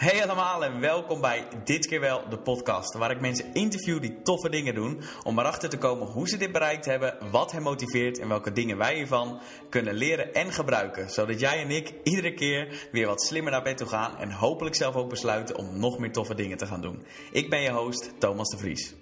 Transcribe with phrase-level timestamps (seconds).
[0.00, 4.22] Hey allemaal en welkom bij Dit keer wel de podcast, waar ik mensen interview die
[4.22, 8.18] toffe dingen doen om erachter te komen hoe ze dit bereikt hebben, wat hen motiveert
[8.18, 12.88] en welke dingen wij hiervan kunnen leren en gebruiken, zodat jij en ik iedere keer
[12.92, 16.12] weer wat slimmer naar bed toe gaan en hopelijk zelf ook besluiten om nog meer
[16.12, 17.04] toffe dingen te gaan doen.
[17.32, 18.94] Ik ben je host Thomas de Vries.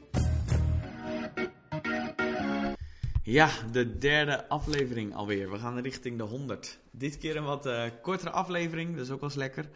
[3.23, 5.51] Ja, de derde aflevering alweer.
[5.51, 6.79] We gaan richting de 100.
[6.91, 9.69] Dit keer een wat uh, kortere aflevering, dat is ook wel eens lekker.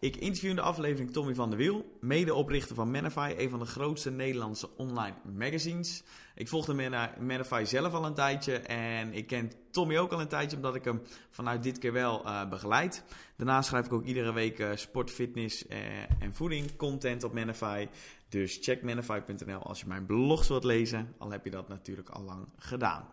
[0.00, 3.64] Ik interview in de aflevering Tommy van der Wiel, medeoprichter van Manify, een van de
[3.64, 6.02] grootste Nederlandse online magazines.
[6.34, 6.74] Ik volgde
[7.20, 10.84] Manify zelf al een tijdje en ik ken Tommy ook al een tijdje omdat ik
[10.84, 13.04] hem vanuit dit keer wel uh, begeleid.
[13.36, 15.76] Daarnaast schrijf ik ook iedere week uh, sport, fitness uh,
[16.18, 17.88] en voeding content op Manify.
[18.28, 22.22] Dus check manify.nl als je mijn blogs wilt lezen, al heb je dat natuurlijk al
[22.22, 23.08] lang gedaan.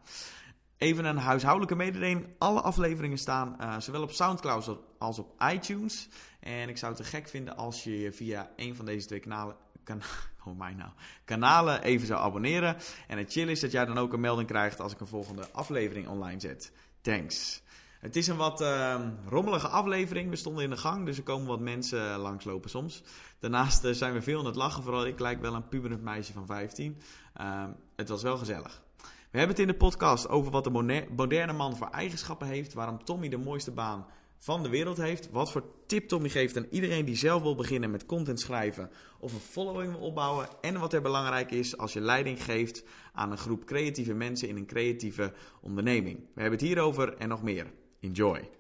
[0.78, 2.28] Even een huishoudelijke mededeling.
[2.38, 6.08] Alle afleveringen staan uh, zowel op Soundcloud als op iTunes.
[6.40, 9.56] En ik zou het te gek vinden als je via een van deze twee kanalen,
[9.84, 10.02] kan,
[10.46, 10.92] oh mij nou,
[11.26, 12.78] kanalen even zou abonneren.
[13.08, 15.52] En het chill is dat jij dan ook een melding krijgt als ik een volgende
[15.52, 16.72] aflevering online zet.
[17.02, 17.62] Thanks.
[18.00, 20.30] Het is een wat uh, rommelige aflevering.
[20.30, 23.04] We stonden in de gang, dus er komen wat mensen langslopen soms.
[23.40, 24.84] Daarnaast uh, zijn we veel aan het lachen.
[24.84, 27.02] Vooral ik lijk wel een puberend meisje van 15.
[27.42, 28.86] Uh, het was wel gezellig.
[29.32, 32.74] We hebben het in de podcast over wat de moderne man voor eigenschappen heeft.
[32.74, 34.06] Waarom Tommy de mooiste baan
[34.38, 35.30] van de wereld heeft.
[35.32, 39.34] Wat voor tip Tommy geeft aan iedereen die zelf wil beginnen met content schrijven of
[39.34, 40.48] een following wil opbouwen.
[40.62, 44.56] En wat er belangrijk is als je leiding geeft aan een groep creatieve mensen in
[44.56, 46.18] een creatieve onderneming.
[46.18, 47.74] We hebben het hierover en nog meer.
[48.00, 48.57] Enjoy!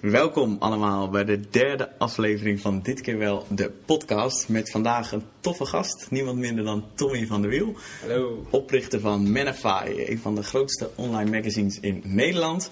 [0.00, 4.48] Welkom allemaal bij de derde aflevering van Dit keer wel de podcast.
[4.48, 7.76] Met vandaag een toffe gast, niemand minder dan Tommy van der Wiel.
[8.00, 8.46] Hallo.
[8.50, 12.70] Oprichter van Manify, een van de grootste online magazines in Nederland.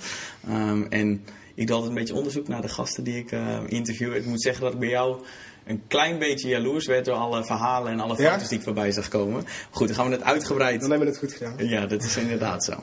[0.49, 4.15] Um, en ik doe altijd een beetje onderzoek naar de gasten die ik uh, interview.
[4.15, 5.25] Ik moet zeggen dat ik bij jou
[5.65, 8.49] een klein beetje jaloers werd door alle verhalen en alle foto's ja?
[8.49, 9.45] die ik voorbij zag komen.
[9.71, 10.81] Goed, dan gaan we het uitgebreid.
[10.81, 11.69] Dan hebben we het goed gedaan.
[11.69, 12.75] Ja, dat is inderdaad zo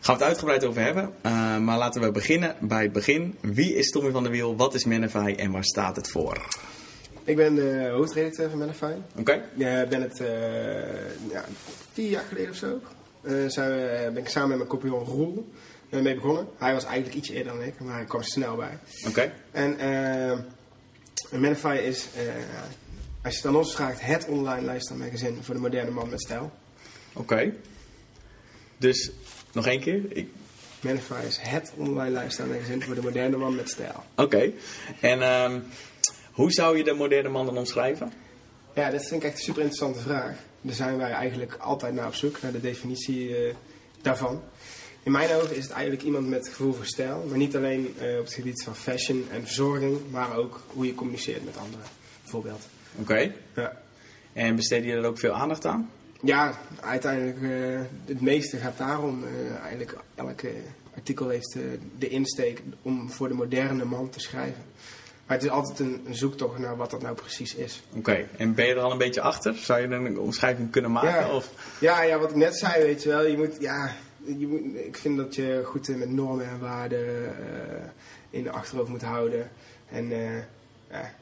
[0.00, 1.12] gaan we het uitgebreid over hebben.
[1.26, 3.36] Uh, maar laten we beginnen bij het begin.
[3.40, 4.56] Wie is Tommy van der Wiel?
[4.56, 6.46] Wat is Manify en waar staat het voor?
[7.24, 8.92] Ik ben de hoofdredacteur van Manify.
[9.18, 9.20] Oké.
[9.20, 9.82] Okay.
[9.82, 11.44] Ik ben het uh, ja,
[11.92, 12.80] vier jaar geleden of zo.
[13.48, 15.52] Zijn we, ben ik samen met mijn compagnon Roel
[15.90, 16.48] mee begonnen.
[16.58, 18.78] Hij was eigenlijk iets eerder dan ik, maar hij kwam snel bij.
[18.98, 19.08] Oké.
[19.08, 19.32] Okay.
[19.50, 19.76] En
[21.30, 22.06] Manify is,
[23.22, 26.20] als je het aan ons vraagt, het online lifestyle magazine voor de moderne man met
[26.20, 26.52] stijl.
[27.12, 27.20] Oké.
[27.20, 27.54] Okay.
[28.76, 29.10] Dus
[29.52, 30.02] nog één keer?
[30.08, 30.28] Ik...
[30.80, 34.04] Manify is het online lifestyle magazine voor de moderne man met stijl.
[34.14, 34.22] Oké.
[34.22, 34.54] Okay.
[35.00, 35.62] En um,
[36.32, 38.12] hoe zou je de moderne man dan omschrijven?
[38.74, 40.36] Ja, dat vind ik echt een super interessante vraag.
[40.60, 43.54] Daar zijn wij eigenlijk altijd naar op zoek, naar de definitie uh,
[44.02, 44.42] daarvan.
[45.02, 47.24] In mijn ogen is het eigenlijk iemand met gevoel voor stijl.
[47.28, 50.94] Maar niet alleen uh, op het gebied van fashion en verzorging, maar ook hoe je
[50.94, 51.86] communiceert met anderen,
[52.22, 52.62] bijvoorbeeld.
[52.92, 53.12] Oké.
[53.12, 53.34] Okay.
[53.54, 53.80] Ja.
[54.32, 55.90] En besteed je er ook veel aandacht aan?
[56.22, 59.24] Ja, uiteindelijk uh, het meeste gaat daarom.
[59.24, 60.52] Uh, eigenlijk elke
[60.94, 61.62] artikel heeft uh,
[61.98, 64.62] de insteek om voor de moderne man te schrijven.
[65.26, 67.82] Maar het is altijd een, een zoektocht naar wat dat nou precies is.
[67.88, 68.28] Oké, okay.
[68.36, 69.54] en ben je er al een beetje achter?
[69.54, 71.10] Zou je een omschrijving kunnen maken?
[71.10, 71.50] Ja, of?
[71.80, 73.26] ja, ja wat ik net zei, weet je wel.
[73.26, 73.94] Je moet, ja,
[74.38, 77.34] je moet, ik vind dat je goed met normen en waarden
[78.30, 79.50] in de achterhoofd moet houden.
[79.90, 80.08] En,
[80.90, 81.14] ja.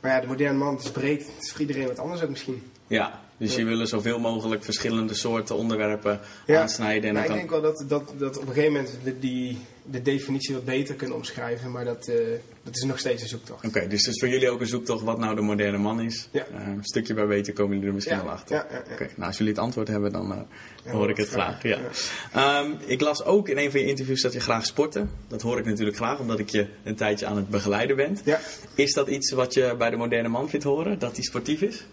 [0.00, 1.26] Maar ja, de moderne man, is breed.
[1.26, 2.62] Het is voor iedereen wat anders ook misschien.
[2.86, 7.08] Ja, dus je wil zoveel mogelijk verschillende soorten onderwerpen ja, aansnijden.
[7.08, 10.02] En nou, ik denk wel dat, dat, dat op een gegeven moment de, die, de
[10.02, 12.16] definitie wat beter kunnen omschrijven, maar dat, uh,
[12.62, 13.64] dat is nog steeds een zoektocht.
[13.64, 16.00] Oké, okay, dus het is voor jullie ook een zoektocht wat nou de moderne man
[16.00, 16.28] is.
[16.30, 16.46] Ja.
[16.52, 18.56] Uh, een stukje bij weten komen jullie er misschien ja, wel achter.
[18.56, 18.66] Ja.
[18.92, 20.46] Okay, nou, als jullie het antwoord hebben, dan
[20.86, 21.62] uh, hoor ik het graag.
[21.62, 21.78] Ja.
[22.62, 25.10] Um, ik las ook in een van je interviews dat je graag sporten.
[25.28, 28.18] Dat hoor ik natuurlijk graag, omdat ik je een tijdje aan het begeleiden ben.
[28.24, 28.40] Ja.
[28.74, 31.84] Is dat iets wat je bij de moderne man vindt horen, dat hij sportief is?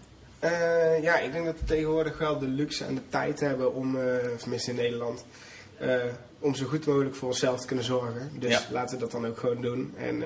[0.44, 3.96] Uh, ja, ik denk dat we tegenwoordig wel de luxe en de tijd hebben om,
[3.96, 4.02] uh,
[4.38, 5.24] tenminste in Nederland,
[5.82, 5.94] uh,
[6.38, 8.30] om zo goed mogelijk voor onszelf te kunnen zorgen.
[8.38, 8.62] Dus ja.
[8.70, 9.94] laten we dat dan ook gewoon doen.
[9.96, 10.22] En,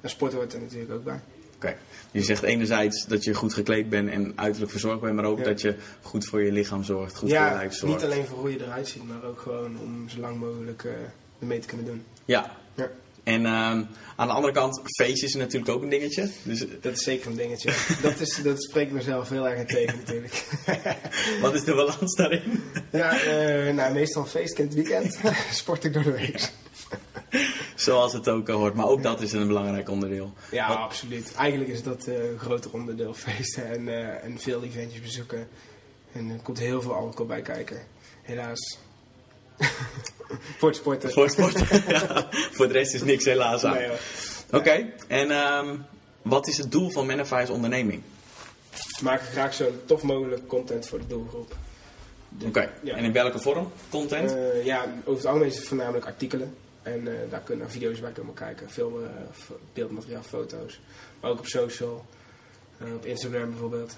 [0.00, 1.20] en sport hoort er natuurlijk ook bij.
[1.54, 1.76] Oké, okay.
[2.10, 5.44] je zegt enerzijds dat je goed gekleed bent en uiterlijk verzorgd bent, maar ook Ja.
[5.44, 7.94] dat je goed voor je lichaam zorgt, goed ja, voor je lijf zorgt.
[7.94, 10.84] niet alleen voor hoe je eruit ziet, maar ook gewoon om zo lang mogelijk
[11.40, 12.04] ermee te kunnen doen.
[12.24, 12.56] Ja.
[12.74, 12.90] Ja.
[13.34, 13.82] En ehm,
[14.16, 16.30] aan de andere kant, feestjes is natuurlijk ook een dingetje.
[16.42, 17.72] Dus, Dat is zeker een dingetje.
[18.02, 20.44] dat, is, dat spreekt mezelf heel erg tegen natuurlijk.
[21.42, 22.62] wat is de balans daarin?
[22.92, 25.18] ja, eh, nou, meestal feest in het weekend.
[25.52, 26.50] Sport ik door de week.
[27.74, 30.32] Zoals het ook hoort, maar ook dat is een belangrijk onderdeel.
[30.50, 31.34] Ja, Wat- absoluut.
[31.34, 35.48] Eigenlijk is dat eh, een groter onderdeel feesten en, eh, en veel eventjes bezoeken.
[36.12, 37.76] En er komt heel veel alcohol bij kijken.
[38.22, 38.78] Helaas.
[40.58, 41.10] Voor het sporten.
[41.10, 41.30] Voor
[41.88, 43.74] ja, voor de rest is niks helaas aan.
[43.74, 43.90] Nee.
[44.50, 45.76] Oké, en ehm,
[46.22, 48.02] wat is het doel van Manify als onderneming?
[49.02, 51.56] Maken graag zo tof mogelijk content voor de doelgroep.
[52.46, 52.94] Oké, Ja.
[52.96, 53.72] en in welke vorm?
[53.88, 54.34] Content?
[54.34, 56.54] Eh, ja, over het algemeen is het voornamelijk artikelen.
[56.82, 58.70] En eh, daar kunnen video's bij komen kijken.
[58.70, 60.80] Filmen, eh, beeldmateriaal, foto's.
[61.20, 62.04] Maar ook op social.
[62.94, 63.96] op Instagram bijvoorbeeld.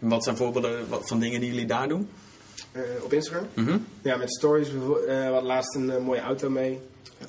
[0.00, 2.10] En wat zijn voorbeelden van dingen die jullie daar doen?
[2.72, 3.46] Eh, op Instagram.
[3.54, 3.76] Mhm.
[4.02, 4.68] Ja, met stories.
[4.68, 4.74] eh,
[5.06, 6.78] we hadden laatst een eh, mooie auto mee.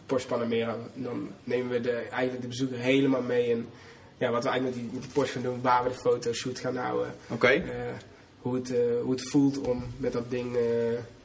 [0.05, 0.71] Porsche Panamera.
[0.95, 3.67] En dan nemen we de, eigenlijk de bezoeker helemaal mee in
[4.17, 5.61] ja, wat we eigenlijk met die, met die Porsche gaan doen.
[5.61, 7.13] Waar we de fotoshoot gaan houden.
[7.27, 7.61] Oké, eh,
[8.39, 10.61] hoe, het, eh, hoe het voelt om met dat ding eh,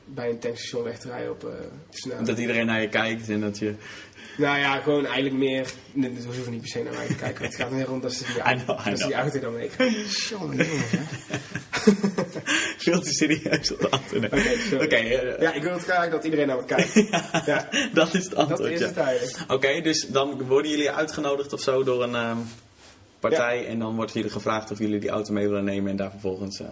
[0.05, 2.27] bij een tankstation weg te rijden op, eh, de snelweg.
[2.27, 3.75] dat iedereen naar je kijkt en dat je...
[4.37, 5.73] Nou ja, gewoon eigenlijk meer.
[5.93, 7.45] Nee, dat hoeven niet per se naar mij te kijken.
[7.45, 9.23] Het gaat er meer om dat ze die, auto, know, I dat ze die know.
[9.23, 9.71] auto dan mee.
[10.31, 11.03] Jongen, jongen, hè.
[12.85, 13.83] Veel te serieus op.
[13.85, 14.29] Oké,
[14.69, 14.87] sorry.
[14.89, 16.93] eh, Ja, ik wil het graag dat iedereen naar me kijkt.
[17.47, 18.63] Ja, dat is het antwoord.
[18.63, 19.53] dat is het eigenlijk.
[19.53, 22.39] Oké, dus dan worden jullie uitgenodigd of zo door een ehm,
[23.21, 26.11] partij en dan wordt jullie gevraagd of jullie die auto mee willen nemen en daar
[26.11, 26.61] vervolgens...
[26.61, 26.67] eh,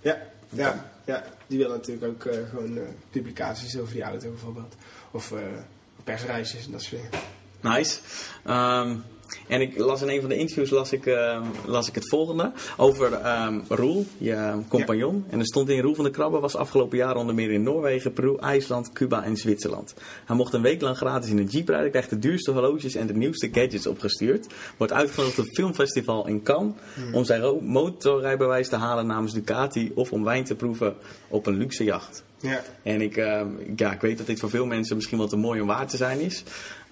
[0.00, 0.18] Ja,
[0.48, 4.74] ja, ja, die willen natuurlijk ook eh, gewoon eh, publicaties over die auto bijvoorbeeld.
[5.10, 5.38] Of eh
[6.04, 7.24] persreisjes en dat soort dingen.
[7.76, 7.98] Nice.
[8.44, 8.96] Ehm,
[9.48, 12.52] en ik las in een van de interviews las ik, ehm, las ik het volgende
[12.76, 15.24] over ehm Roel, je compagnon.
[15.30, 18.12] En er stond in Roel van de Krabbe was afgelopen jaar onder meer in Noorwegen,
[18.12, 19.94] Peru, IJsland, Cuba en Zwitserland.
[20.24, 23.06] Hij mocht een week lang gratis in een jeep rijden, krijgt de duurste horloges en
[23.06, 24.46] de nieuwste gadgets opgestuurd.
[24.76, 26.74] Wordt uitgenodigd op het filmfestival in Cannes
[27.12, 30.94] om zijn motorrijbewijs te halen namens Ducati of om wijn te proeven
[31.28, 32.24] op een luxe jacht.
[32.42, 33.46] Ja, En ik, ehm,
[33.76, 35.96] ja, ik weet dat dit voor veel mensen misschien wel te mooi om waar te
[35.96, 36.42] zijn is.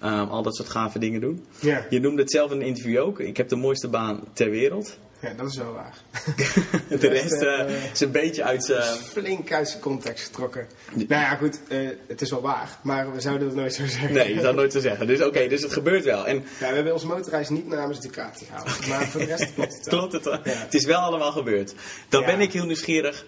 [0.01, 1.45] Ehm, al dat soort gave dingen doen.
[1.59, 3.19] ja, Je noemde het zelf in een interview ook.
[3.19, 4.97] Ik heb de mooiste baan ter wereld.
[5.21, 5.97] ja, dat is wel waar.
[6.89, 8.81] De rest rest, eh, eh, is een beetje uit zijn...
[8.97, 10.67] Flink uit zijn context getrokken.
[10.93, 12.77] Nou ja, goed, eh, het is wel waar.
[12.81, 14.13] Maar we zouden het nooit zo zeggen.
[14.13, 15.07] Nee, je zou nooit zo zeggen.
[15.07, 16.27] Dus oké, dus het gebeurt wel.
[16.27, 18.87] En Ja, we hebben onze motorreis niet namens Ducati gehaald.
[18.87, 19.99] Maar voor de rest klopt het wel.
[19.99, 20.23] klopt het?
[20.23, 20.39] wel?
[20.43, 20.51] Ja.
[20.61, 21.73] Het is wel allemaal gebeurd.
[22.09, 22.27] Dan Ja.
[22.27, 23.25] ben ik heel nieuwsgierig.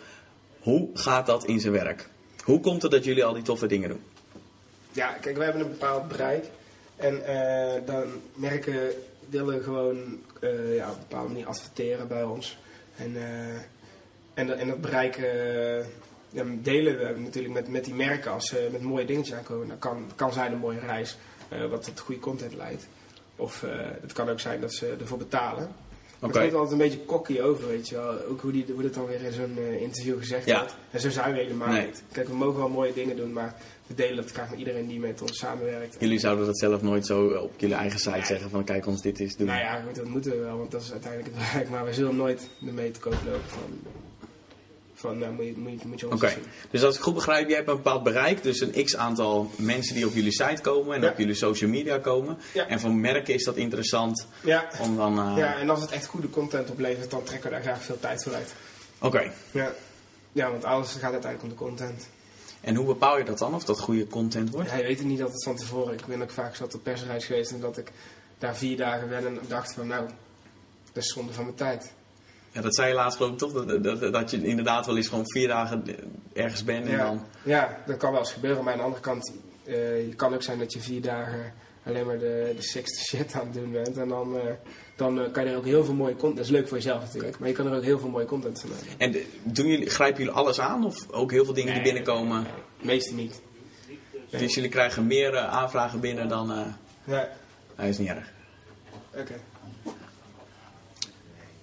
[0.63, 2.09] Hoe gaat dat in zijn werk?
[2.43, 4.03] Hoe komt het dat jullie al die toffe dingen doen?
[4.91, 6.45] Ja, kijk, we hebben een bepaald bereik.
[6.95, 8.89] En eh, dan merken
[9.29, 12.57] willen gewoon eh, ja, op een bepaalde manier adverteren bij ons.
[12.95, 13.55] En, eh,
[14.33, 15.15] en, en dat bereik
[16.61, 19.67] delen we natuurlijk met, met die merken als ze met mooie dingetjes aankomen.
[19.67, 21.17] Dat kan, kan zijn een mooie reis,
[21.69, 22.87] wat tot goede content leidt.
[23.35, 23.63] Of
[24.01, 25.75] het kan ook zijn dat ze ervoor betalen.
[26.23, 26.41] Maar Oké.
[26.41, 28.25] Het komt altijd een beetje cocky over, weet je wel.
[28.29, 30.57] Ook hoe, die, hoe dat dan weer in zo'n eh, interview gezegd Ja.
[30.57, 30.75] wordt.
[30.91, 31.85] En zo zijn we helemaal Nee.
[31.85, 32.03] niet.
[32.11, 33.55] Kijk, we mogen wel mooie dingen doen, maar
[33.87, 35.95] we delen dat graag met iedereen die met ons samenwerkt.
[35.99, 39.19] Jullie zouden dat zelf nooit zo op jullie eigen site zeggen van kijk ons dit
[39.19, 39.47] is doen.
[39.47, 41.69] Nou ja, goed, dat moeten we wel, want dat is uiteindelijk het bereik.
[41.69, 43.79] Maar we zullen nooit ermee te koop lopen van...
[45.03, 46.43] Van, nou, moet je, moet je, moet je ons Oké, eens zien.
[46.71, 49.95] dus als ik goed begrijp, jij hebt een bepaald bereik, dus een x aantal mensen
[49.95, 51.09] die op jullie site komen en Ja.
[51.09, 52.37] op jullie social media komen.
[52.53, 52.67] Ja.
[52.67, 55.19] En voor merken is dat interessant Ja, om dan.
[55.19, 57.99] eh, ja, en als het echt goede content oplevert, dan trekken we daar graag veel
[57.99, 58.53] tijd voor uit.
[58.99, 59.71] Oké, Ja,
[60.31, 62.07] ja want alles gaat uiteindelijk om de content.
[62.61, 64.69] en hoe bepaal je dat dan, of dat goede content wordt?
[64.69, 65.93] Ja, je weet het niet altijd van tevoren.
[65.93, 67.91] Ik ben ook vaak zat op persreis geweest en dat ik
[68.37, 70.05] daar vier dagen ben en dacht van nou,
[70.93, 71.91] dat is zonde van mijn tijd.
[72.53, 75.07] Ja, dat zei je laatst geloof ik toch, dat, dat, dat je inderdaad wel eens
[75.07, 75.83] gewoon vier dagen
[76.33, 77.25] ergens bent en Ja, dan...
[77.43, 78.63] ja, dat kan wel eens gebeuren.
[78.63, 79.33] Maar aan de andere kant,
[79.63, 81.53] eh je kan ook zijn dat je vier dagen
[81.85, 83.97] alleen maar de, de sixte shit aan het doen bent.
[83.97, 84.43] En dan, eh,
[84.95, 86.35] dan eh, kan je er ook heel veel mooie content...
[86.35, 88.59] Dat is leuk voor jezelf natuurlijk, maar je kan er ook heel veel mooie content
[88.59, 88.87] van maken.
[88.97, 91.93] En doen jullie, grijpen jullie alles aan, of ook heel veel dingen die Nee.
[91.93, 92.45] binnenkomen?
[92.81, 93.41] Meeste niet.
[94.31, 94.41] Nee.
[94.41, 96.51] Dus jullie krijgen meer aanvragen binnen dan...
[96.51, 96.65] eh
[97.03, 97.29] Ja,
[97.75, 98.31] dat is niet erg.
[99.15, 99.33] oké.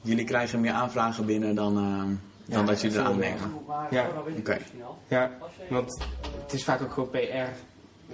[0.03, 1.83] Jullie krijgen meer aanvragen binnen dan, eh,
[2.45, 3.53] dan Ja, dat jullie er veel aannemen.
[3.91, 4.11] Ja.
[4.39, 4.59] Oké.
[5.09, 5.31] Ja,
[5.69, 6.03] want
[6.43, 7.17] het is vaak ook gewoon PR.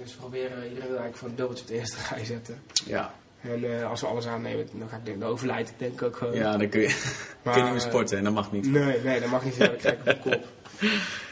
[0.01, 2.61] Dus we proberen iedereen wil eigenlijk voor een dubbeltje op de eerste rij zetten.
[2.85, 3.13] Ja.
[3.41, 6.01] En eh, als we alles aannemen, dan ga ik denk, dan overlijd ik denk ik
[6.01, 6.33] ook gewoon.
[6.33, 8.65] ja, dan kun je, Maar, kun je niet meer sporten en dat mag niet.
[8.71, 9.57] Nee, nee, dat mag niet.
[9.59, 10.45] Dan krijg ik op mijn kop.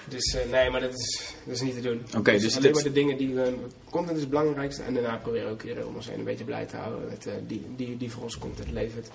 [0.07, 2.01] Dus eh, nee, maar dat is, dat is niet te doen.
[2.17, 3.41] Oké, dus alleen dit- maar de dingen die...
[3.43, 3.53] eh,
[3.89, 4.83] content is het belangrijkste.
[4.83, 7.09] En daarna proberen we ook iedereen om ons heen een beetje blij te houden.
[7.09, 9.09] Met, die, die, die voor ons content levert.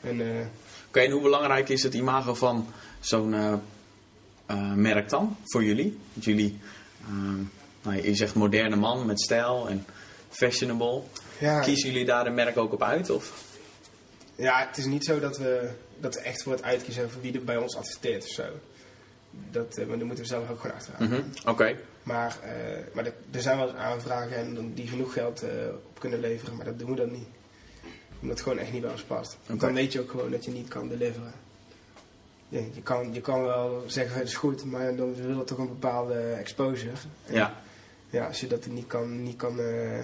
[0.00, 0.26] En eh,
[0.88, 2.66] Oké, en hoe belangrijk is het imago van
[3.00, 3.52] zo'n eh,
[4.46, 5.98] eh, merk dan voor jullie?
[6.12, 6.58] Want jullie,
[7.06, 7.42] ehm,
[7.82, 9.84] nou, je zegt moderne man met stijl en
[10.30, 11.02] fashionable.
[11.38, 13.10] ja, Kiezen jullie daar een merk ook op uit?
[13.10, 13.32] Of?
[14.36, 17.32] ja, het is niet zo dat we, dat we echt voor het uitkiezen voor wie
[17.32, 18.44] er bij ons adverteert of zo.
[19.50, 21.08] Dat, eh, maar daar moeten we zelf ook gewoon achteraan.
[21.08, 22.38] Mhm, Oké, Maar,
[22.94, 25.42] maar er, zijn wel eens aanvragen en dan die genoeg geld
[25.86, 27.28] op kunnen leveren, maar dat doen we dan niet.
[28.20, 29.36] Omdat het gewoon echt niet bij ons past.
[29.46, 31.32] Dan weet je ook gewoon dat je niet kan deliveren.
[32.48, 35.58] Ja, je, kan, je kan wel zeggen het is goed, maar dan wil het toch
[35.58, 36.92] een bepaalde exposure.
[37.26, 37.62] En ja.
[38.10, 39.98] ja, als je dat niet kan, niet kan, eh,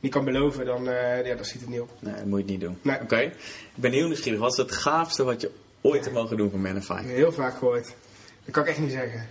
[0.00, 1.90] niet kan beloven, dan uh, ja, dat ziet het niet op.
[1.98, 2.78] Nee, dat moet je het niet doen.
[2.82, 3.00] Nee.
[3.00, 3.18] Oké.
[3.20, 3.32] Ik
[3.74, 4.40] ben heel nieuwsgierig.
[4.40, 7.02] Wat is het gaafste wat je ooit hebt mogen doen voor Man of Five?
[7.02, 7.94] Heel vaak gehoord.
[8.44, 9.26] Dat kan ik echt niet zeggen.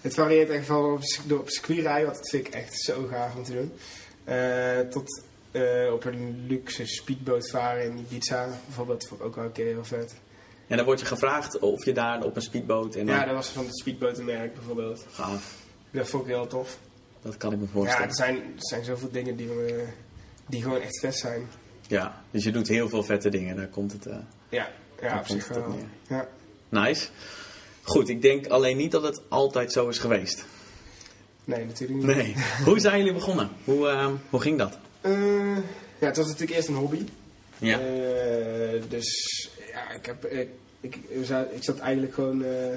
[0.00, 3.34] Het varieert echt van op, door op circuitrijden, want dat vind ik echt zo gaaf
[3.34, 3.72] om te doen.
[4.24, 5.22] eh, tot
[5.54, 8.48] eh, op een luxe speedboot varen in Ibiza.
[8.66, 10.14] Bijvoorbeeld, vond ik ook wel een keer heel vet.
[10.66, 13.14] En dan word je gevraagd of je daar op een speedboot en dan...
[13.14, 15.06] Ja, dat was van het speedbotenmerk bijvoorbeeld.
[15.10, 15.54] Gaaf.
[15.90, 16.78] Dat vond ik heel tof.
[17.22, 18.08] Dat kan ik me Ja, voorstellen.
[18.08, 19.84] er zijn, er zijn zoveel dingen die, we,
[20.48, 21.46] die gewoon echt vet zijn.
[21.88, 23.56] Ja, dus je doet heel veel vette dingen.
[23.56, 24.06] Daar komt het...
[24.06, 24.16] eh,
[24.48, 24.68] Ja,
[25.02, 25.78] ja op zich wel.
[26.08, 26.28] Ja.
[26.68, 27.08] Nice.
[27.82, 30.44] Goed, ik denk alleen niet dat het altijd zo is geweest.
[31.44, 32.16] Nee, natuurlijk niet.
[32.16, 32.34] Nee.
[32.66, 33.48] hoe zijn jullie begonnen?
[33.64, 34.78] Hoe, eh, hoe ging dat?
[35.04, 35.56] Eh,
[35.98, 37.04] ja, het was natuurlijk eerst een hobby.
[37.58, 37.78] Ja.
[37.78, 40.48] Eh, dus ja, ik, heb, ik,
[40.80, 40.98] ik,
[41.50, 42.76] ik zat eigenlijk gewoon eh,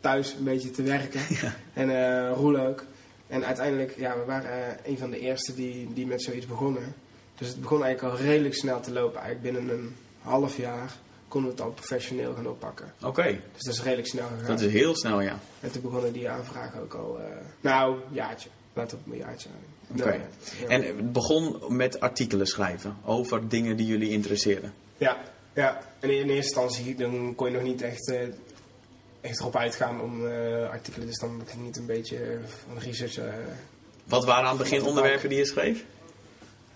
[0.00, 1.20] thuis een beetje te werken.
[1.28, 1.54] Ja.
[1.72, 2.84] En eh Roel ook.
[3.26, 6.94] En uiteindelijk, ja, we waren een van de eerste die, die met zoiets begonnen.
[7.38, 9.20] Dus het begon eigenlijk al redelijk snel te lopen.
[9.20, 10.92] Eigenlijk binnen een half jaar
[11.28, 12.92] konden we het al professioneel gaan oppakken.
[13.02, 14.46] Oké, Dus dat is redelijk snel gegaan.
[14.46, 15.38] dat is heel snel, ja.
[15.60, 17.20] En toen begonnen die aanvragen ook al,
[17.60, 18.48] nou, jaartje.
[18.72, 19.64] Laat het op een jaartje zijn.
[19.98, 20.12] Oké.
[20.12, 20.68] Ja.
[20.68, 24.72] En het begon met artikelen schrijven over dingen die jullie interesseerden.
[24.96, 25.16] Ja,
[25.52, 25.80] ja.
[26.00, 28.20] En in eerste instantie dan kon je nog niet echt, eh,
[29.20, 31.06] echt erop uitgaan om eh, artikelen.
[31.06, 33.18] Dus dan ging niet een beetje eh, van research.
[34.04, 35.84] Wat waren aan het begin onderwerpen die je schreef?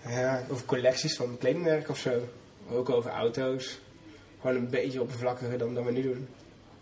[0.07, 2.11] ja, over collecties van kledingmerken of zo.
[2.71, 3.79] Ook over auto's.
[4.41, 6.27] Gewoon een beetje oppervlakkiger dan, dan we nu doen.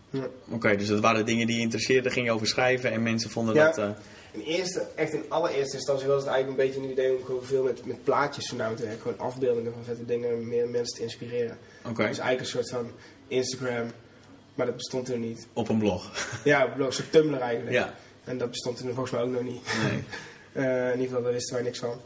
[0.09, 0.27] Ja.
[0.49, 3.55] Oké, dus dat waren dingen die je interesseerden, ging je over schrijven en mensen vonden
[3.55, 3.71] Ja.
[3.71, 3.97] dat...
[4.35, 7.43] In eerste, echt in allereerste instantie was het eigenlijk een beetje een idee om gewoon
[7.43, 9.01] veel met, met plaatjes vandaan te werken.
[9.01, 11.57] Gewoon afbeeldingen van vette dingen en meer mensen te inspireren.
[11.85, 12.91] Oké, Dus eigenlijk een soort van
[13.27, 13.87] Instagram.
[14.55, 15.47] Maar dat bestond toen niet.
[15.53, 16.11] op een blog.
[16.43, 17.71] Ja, blog, zo'n Tumblr eigenlijk.
[17.75, 19.61] ja, En dat bestond toen volgens mij ook nog niet.
[19.83, 20.03] nee.
[20.55, 22.01] Eh, in ieder geval, daar wisten wij niks van.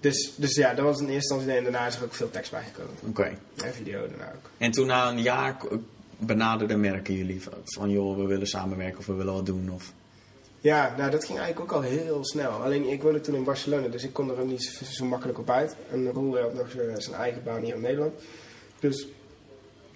[0.00, 1.56] Dus, dus ja, dat was in eerste instantie.
[1.56, 2.94] En daarna is er ook veel tekst bijgekomen.
[3.08, 3.38] Oké.
[3.64, 4.50] En video daarna ook.
[4.58, 5.56] En toen na een jaar
[6.18, 9.70] benaderden merken jullie van, joh, we willen samenwerken of we willen wat doen?
[9.70, 9.92] Of...
[10.60, 12.50] Ja, nou dat ging eigenlijk ook al heel snel.
[12.50, 15.50] Alleen ik woonde toen in Barcelona, dus ik kon er ook niet zo, makkelijk op
[15.50, 15.76] uit.
[15.90, 18.12] En Roel had nog zijn zijn eigen baan hier in Nederland.
[18.80, 19.06] Dus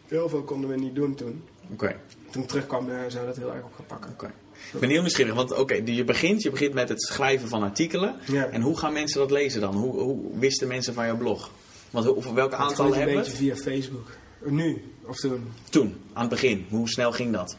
[0.09, 1.45] heel veel konden we niet doen toen.
[1.73, 1.97] Oké,
[2.31, 4.11] Toen ik terugkwam, eh, zou dat heel erg op gaan pakken.
[4.11, 4.33] oké.
[4.73, 8.15] Ik ben heel nieuwsgierig, want oké, je, begint, je begint met het schrijven van artikelen.
[8.27, 8.47] Ja.
[8.47, 9.75] En hoe gaan mensen dat lezen dan?
[9.75, 11.51] Hoe, hoe wisten mensen van jouw blog?
[11.91, 13.23] Want hoe, of welke aantallen een hebben we?
[13.23, 14.11] beetje via Facebook.
[14.45, 15.53] Nu, of toen.
[15.71, 16.67] Toen, aan het begin.
[16.69, 17.57] Hoe snel ging dat?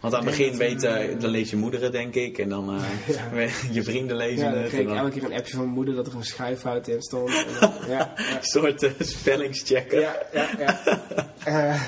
[0.00, 2.38] Want aan het begin weet, eh, eh, dan lees je moederen, denk ik.
[2.38, 2.82] En dan eh,
[3.34, 3.48] Ja.
[3.76, 4.68] je vrienden lezen Ja, dan het.
[4.68, 7.02] kreeg ik dan elke keer een appje van mijn moeder dat er een schrijffout in
[7.02, 7.32] stond.
[7.60, 10.00] Dan- ja, een soort eh, spellingschecken.
[10.00, 11.78] Ja, ja, ja.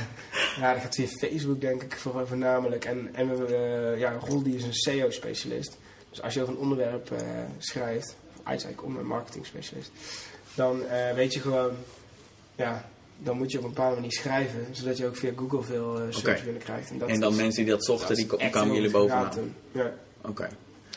[0.61, 2.85] Ja, dat gaat via Facebook denk ik voor, voornamelijk.
[2.85, 5.79] En, en we ja, Roel die is een SEO-specialist.
[6.11, 7.11] Dus als je over een onderwerp
[7.59, 9.91] schrijft, of eigenlijk om een marketing-specialist,
[10.55, 10.83] dan
[11.15, 11.71] weet je gewoon,
[12.57, 12.89] ja,
[13.25, 16.07] dan moet je op een bepaalde manier schrijven, zodat je ook via Google veel eh
[16.11, 16.91] search binnenkrijgt.
[16.91, 19.55] En, dat En dan is- mensen die dat zochten, die kwamen jullie bovenaan.
[19.73, 19.93] Ja.
[20.25, 20.49] Oké.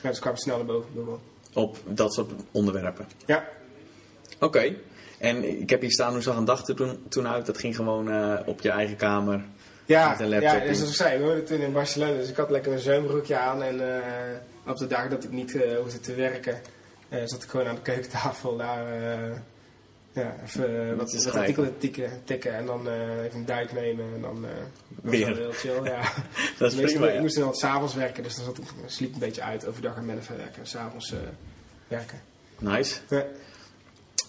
[0.02, 1.18] ja, dus kwamen snel naar boven Google.
[1.54, 3.08] Op dat soort onderwerpen.
[3.26, 3.48] Ja,
[4.40, 4.76] Oké.
[5.20, 7.46] En ik heb hier staan, hoe zag een dag er toen, toen uit?
[7.46, 9.42] Dat ging gewoon eh, op je eigen kamer.
[9.86, 12.30] Ja, Met een laptop ja dus zoals ik zei, we woonden toen in Barcelona, dus
[12.30, 14.04] ik had lekker een zwembroekje aan en eh,
[14.72, 16.62] op de dag dat ik niet hoefde te werken,
[17.26, 18.86] zat ik gewoon aan de keukentafel daar
[20.16, 21.40] ja, even eh, wat, wat schrijven.
[21.40, 24.46] artikelen tikken, tikken en dan eh, even een duik nemen en dan
[25.02, 25.38] was Weer.
[25.38, 25.84] heel chill.
[25.84, 26.02] Ja.
[26.60, 29.20] Dat is prima, ik moest dan altijd s'avonds werken, dus dan zat ik, sliep een
[29.20, 31.20] beetje uit, overdag aan Mennefer werken en s'avonds eh
[31.88, 32.22] werken.
[32.60, 32.96] Nice.
[33.10, 33.26] Ja.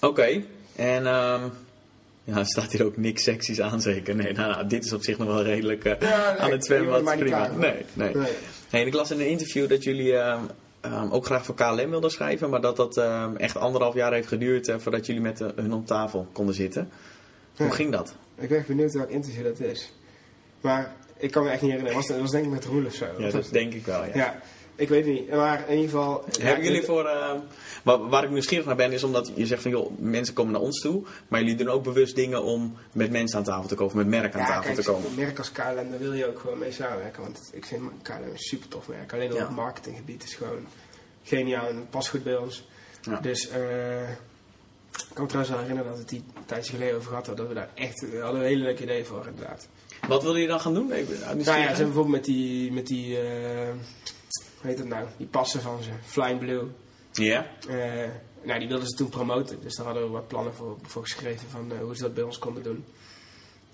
[0.01, 0.43] Oké.
[0.77, 1.49] En ehm,
[2.25, 4.15] ja, er staat hier ook niks seksies aan zeker.
[4.15, 7.05] Nee, nou, nou, dit is op zich nog wel redelijk Ja, nee, aan het zwembad.
[7.05, 7.49] niet Prima.
[7.49, 8.15] nee, nee.
[8.15, 8.33] Nee.
[8.71, 10.13] Hey, ik las in een interview dat jullie
[10.93, 14.29] ehm, ook graag voor KLM wilden schrijven, maar dat dat ehm, echt anderhalf jaar heeft
[14.29, 16.91] geduurd eh, voordat jullie met eh, hun om tafel konden zitten.
[17.57, 18.15] Hoe ging dat?
[18.39, 19.93] Ik ben echt benieuwd welk interview dat is.
[20.61, 22.95] Maar ik kan me echt niet herinneren, was, dat was denk ik met Roel of
[22.95, 23.07] zo.
[23.19, 24.05] Ja, dat denk ik wel.
[24.05, 24.11] Ja.
[24.15, 24.41] Ja,
[24.77, 25.31] ik weet het niet.
[25.31, 26.25] Maar in ieder geval...
[26.39, 27.05] Hebben ja, jullie voor.
[27.07, 27.39] ehm,
[27.83, 30.61] waar, waar ik nieuwsgierig naar ben, is omdat je zegt van joh, mensen komen naar
[30.61, 33.97] ons toe, maar jullie doen ook bewust dingen om met mensen aan tafel te komen,
[33.97, 35.07] met merken aan Ja, tafel kijk, te komen.
[35.07, 37.23] zo'n merk als KLM, daar wil je ook gewoon mee samenwerken.
[37.23, 39.13] Want ik vind KLM een super tof merk.
[39.13, 39.43] Alleen al Ja.
[39.43, 40.67] op het marketinggebied is gewoon
[41.23, 42.69] geniaal en past goed bij ons.
[43.03, 43.21] Ja.
[43.21, 44.11] Dus eh,
[44.91, 47.27] ik kan me trouwens wel herinneren dat we het die een tijdje geleden over gehad
[47.27, 47.45] hadden.
[47.47, 49.69] Dat we daar echt, we hadden een hele leuke idee voor inderdaad.
[50.09, 50.93] Wat wilde je dan gaan doen?
[50.93, 53.69] Ik ben uit Nou ja, hebben bijvoorbeeld met die, met die eh,
[54.67, 56.63] heet het nou, die passen van ze, Flying Blue.
[57.13, 57.47] Ja?
[57.69, 58.09] Eh,
[58.43, 59.59] nou, die wilden ze toen promoten.
[59.63, 62.23] Dus daar hadden we wat plannen voor, voor geschreven van eh, hoe ze dat bij
[62.25, 62.85] ons konden doen.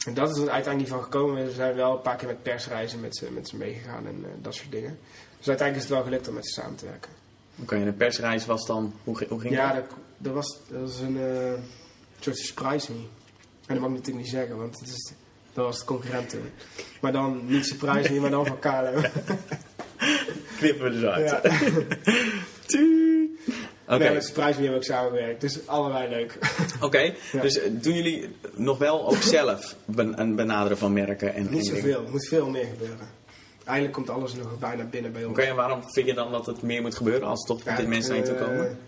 [0.07, 1.45] En dat is er uiteindelijk niet van gekomen.
[1.45, 4.31] We zijn wel een paar keer met persreizen met ze, met ze meegegaan en eh,
[4.43, 4.99] dat soort dingen.
[5.39, 7.11] Dus uiteindelijk is het wel gelukt om met ze samen te werken.
[7.63, 9.85] Oké, en de persreis was dan, hoe, ging- hoe ging Ja, dat?
[9.89, 11.19] dat, dat was, dat was een
[12.21, 12.99] soort surprise me.
[12.99, 15.13] En dat mag ik natuurlijk niet zeggen, want het is,
[15.53, 16.51] dat was de concurrent toen.
[17.01, 19.05] Maar dan niet surprise me, maar dan van KLM.
[20.63, 21.31] Knippen we dus uit.
[21.31, 21.41] Ja.
[23.87, 25.41] Oké, Nee, met surprise hebben we ook samengewerkt.
[25.41, 26.39] Dus allebei leuk.
[26.81, 26.99] Oké,
[27.33, 27.41] Ja.
[27.41, 31.35] dus eh, doen jullie nog wel ook zelf ben, een benaderen van merken?
[31.35, 33.07] En, niet zoveel, er moet veel meer gebeuren.
[33.65, 35.33] Eigenlijk komt alles nog bijna binnen bij ons.
[35.39, 37.87] Oké, en waarom vind je dan dat het meer moet gebeuren als toch Ja, dit
[37.87, 38.79] mensen naar je toe kunnen we- komen?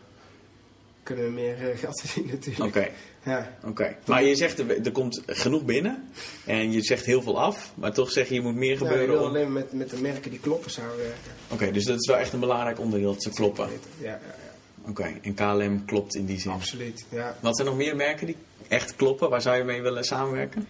[1.04, 2.76] Kunnen we meer eh, geld verdienen natuurlijk.
[2.76, 2.90] Oké,
[3.30, 3.56] Ja.
[3.64, 3.96] oké.
[4.06, 6.08] Maar je zegt er, er komt genoeg binnen
[6.46, 8.78] en je zegt heel veel af, maar toch zeg je je moet meer Ja, ik
[8.78, 9.08] gebeuren.
[9.08, 11.32] wil om- alleen met, met de merken die kloppen samenwerken.
[11.50, 13.68] Oké, dus dat is wel echt een belangrijk onderdeel dat ze kloppen.
[14.00, 16.50] Ja, ja, ja, Oké, en KLM klopt in die zin.
[16.52, 17.04] absoluut.
[17.08, 17.36] Ja.
[17.40, 18.36] Wat zijn nog meer merken die
[18.68, 19.30] echt kloppen?
[19.30, 20.66] Waar zou je mee willen samenwerken?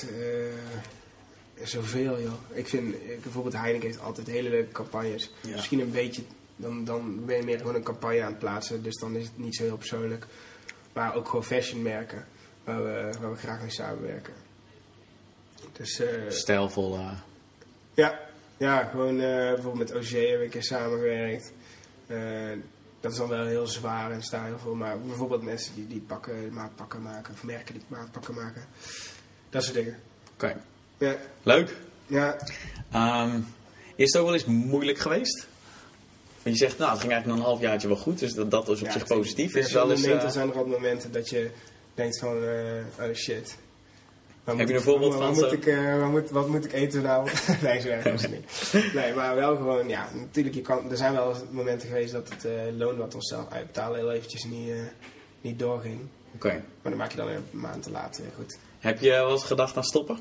[0.00, 2.32] Eh, zoveel joh.
[2.52, 5.32] Ik vind bijvoorbeeld Heineken heeft altijd hele leuke campagnes.
[5.40, 5.50] Ja.
[5.54, 6.22] Misschien een beetje,
[6.62, 8.82] dan, dan ben je meer gewoon een campagne aan het plaatsen.
[8.82, 10.26] Dus dan is het niet zo heel persoonlijk.
[10.92, 12.26] Maar ook gewoon fashionmerken
[12.64, 14.34] waar we, waar we graag mee samenwerken.
[15.72, 16.94] Dus eh, Stijlvol.
[16.94, 17.12] eh,
[17.94, 18.20] ja,
[18.56, 21.52] ja, gewoon eh, bijvoorbeeld met OG we een keer samengewerkt.
[23.00, 24.74] Dat is dan wel heel zwaar en stijlvol.
[24.74, 27.34] Maar bijvoorbeeld mensen die, die pakken, maatpakken maken.
[27.34, 28.64] Of merken die maatpakken maken.
[29.50, 29.98] Dat soort dingen.
[30.34, 30.60] Oké,
[30.98, 31.76] Ja, leuk.
[32.06, 32.36] ja
[32.92, 33.40] Ehm,
[33.96, 35.46] is het ook wel eens moeilijk geweest?
[36.42, 38.68] Want je zegt, nou, het ging eigenlijk nog een halfjaartje wel goed, dus dat, dat
[38.68, 39.54] is op Ja, zich positief.
[39.54, 41.50] Er wel eens, momenten eh, zijn er al momenten dat je
[41.94, 43.56] denkt van, eh, oh shit.
[44.44, 47.02] Waar Heb je een voorbeeld van Moet ik, eh, waar moet, wat moet ik eten
[47.02, 47.28] nou?
[47.62, 48.72] nee, zo erg was het niet.
[48.94, 52.46] Nee, maar wel gewoon, ja, natuurlijk, je kan, er zijn wel momenten geweest dat het
[52.76, 54.72] loon wat onszelf uitbetalen heel eventjes niet,
[55.40, 56.00] niet doorging.
[56.34, 56.48] Oké.
[56.48, 58.58] Maar dan maak je dan een maand te laat goed.
[58.78, 60.18] Heb je wel eens gedacht aan stoppen?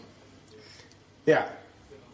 [1.24, 1.61] Ja.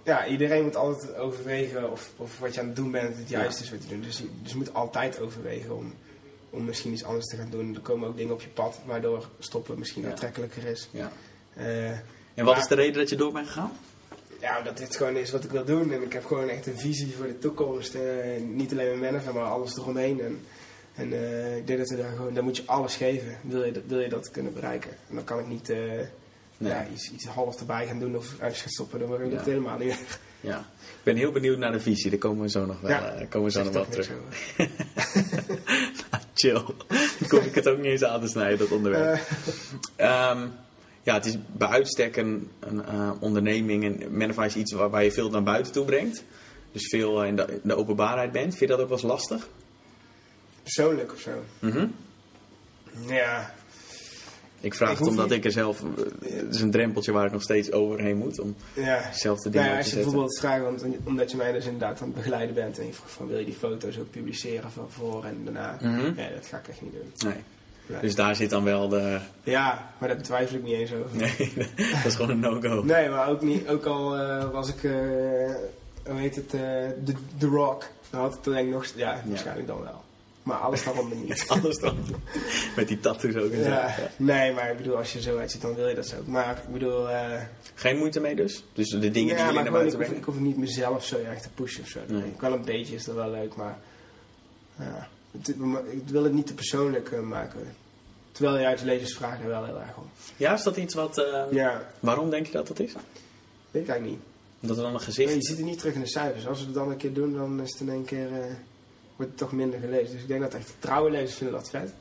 [0.07, 3.59] Ja, iedereen moet altijd overwegen of, of wat je aan het doen bent het juist
[3.61, 4.03] is wat je doet.
[4.03, 5.93] Dus je, dus je moet altijd overwegen om,
[6.49, 7.75] om misschien iets anders te gaan doen.
[7.75, 10.09] Er komen ook dingen op je pad waardoor stoppen misschien Ja.
[10.09, 10.87] aantrekkelijker is.
[10.91, 11.11] Ja.
[11.53, 11.99] Eh, En
[12.45, 13.71] wat Maar- is de reden dat je door bent gegaan?
[14.41, 15.91] ja, dat dit gewoon is wat ik wil doen.
[15.93, 17.95] En ik heb gewoon echt een visie voor de toekomst.
[17.95, 18.01] Eh,
[18.47, 20.21] niet alleen mijn manager, maar alles eromheen.
[20.21, 20.39] En,
[20.95, 23.37] en eh, ik denk dat we daar gewoon, daar moet je alles geven.
[23.41, 24.89] Wil je, dat- wil je dat kunnen bereiken?
[25.09, 25.69] En dan kan ik niet
[26.57, 26.71] Nee.
[26.71, 28.99] ja, iets, iets half erbij gaan doen of ergens gaan stoppen.
[28.99, 30.19] Dan lukt het helemaal niet.
[30.41, 30.57] Ja.
[30.79, 33.09] Ik ben heel benieuwd naar de visie, daar komen we zo nog wel, Ja.
[33.13, 34.09] eh, komen we zo nog wel terug.
[34.11, 34.69] over.
[36.33, 36.63] Chill.
[37.19, 39.21] Dan kom ik het ook niet eens aan te snijden, dat onderwerp.
[39.95, 40.47] Eh, Ehm,
[41.03, 45.11] ja, het is bij uitstek een, een eh, onderneming en Manify is iets waar, je
[45.11, 46.23] veel naar buiten toe brengt.
[46.71, 48.47] Dus veel in de, in de openbaarheid bent.
[48.55, 49.47] Vind je dat ook wel eens lastig?
[50.63, 51.43] persoonlijk of zo.
[51.59, 51.87] Mhm.
[53.07, 53.53] Ja,
[54.59, 55.81] Ik vraag Ik het omdat niet- ik er zelf...
[55.81, 59.13] eh, Het is een drempeltje waar ik nog steeds overheen moet om ja.
[59.13, 61.65] zelf de Nou dingen ja, als te je bijvoorbeeld vraagt, want, omdat je mij dus
[61.65, 64.71] inderdaad aan het begeleiden bent en je vraagt van wil je die foto's ook publiceren
[64.71, 65.77] van voor en daarna.
[65.81, 66.19] Mhm.
[66.19, 67.31] Ja, dat ga ik echt niet doen.
[67.31, 67.43] Nee.
[67.89, 67.99] Nee.
[68.01, 69.19] Dus daar zit dan wel de...
[69.43, 71.17] Ja, maar daar twijfel ik niet eens over.
[71.17, 71.53] Nee,
[71.93, 72.83] dat is gewoon een no-go.
[72.83, 74.91] Nee, maar ook, niet, ook al eh, was ik, eh,
[76.05, 76.59] hoe heet het, eh,
[77.05, 77.83] The, The Rock.
[78.09, 80.03] Dan had ik dan denk ik nog, ja, waarschijnlijk dan wel.
[80.47, 81.45] Maar alles daaronder niet.
[81.61, 81.97] Alles dan.
[82.75, 83.69] Met die tattoos ook en zo.
[83.69, 86.15] ja, nee, maar ik bedoel, als je zo uitziet, dan wil je dat zo.
[86.25, 87.41] Maar ik bedoel, eh,
[87.75, 88.63] Geen moeite mee dus?
[88.73, 90.17] Dus de dingen die ja, maar naar buiten brengen?
[90.17, 91.99] ik hoef niet mezelf zo erg te pushen of zo.
[92.07, 92.21] Nee.
[92.23, 93.77] Ik wel een beetje is dat wel leuk, maar
[94.79, 95.47] ja, het,
[95.91, 97.59] ik wil het niet te persoonlijk eh, maken.
[98.31, 100.09] Terwijl juist lezers vragen er wel heel erg om.
[100.37, 101.17] Ja, is dat iets wat...
[101.17, 102.91] eh, Ja, Waarom denk je dat dat is?
[103.71, 104.19] weet ik eigenlijk niet.
[104.61, 105.33] Omdat er dan een Nee, gezicht...
[105.33, 106.47] je ziet het niet terug in de cijfers.
[106.47, 108.27] Als we het dan een keer doen, dan is het in één keer,
[109.17, 110.11] wordt het toch minder gelezen.
[110.11, 111.93] Dus ik denk dat echt trouwe lezers vinden dat vet.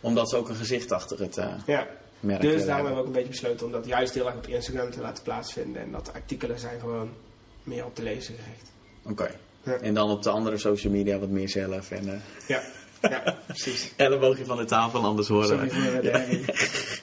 [0.00, 1.86] Omdat ze ook een gezicht achter het eh, Ja,
[2.20, 2.66] merk dus daarom hebben.
[2.76, 5.22] hebben we ook een beetje besloten om dat juist heel erg op Instagram te laten
[5.22, 5.82] plaatsvinden.
[5.82, 7.10] En dat de artikelen zijn gewoon
[7.62, 8.70] meer op de lezer gericht.
[9.02, 9.34] Oké.
[9.62, 9.72] Ja.
[9.72, 11.90] En dan op de andere social media wat meer zelf.
[11.90, 12.62] En eh Ja,
[13.00, 13.92] ja precies.
[13.96, 15.68] elleboogje van de tafel, anders horen.
[15.70, 16.44] Herrie.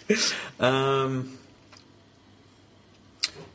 [0.57, 1.19] Ehm,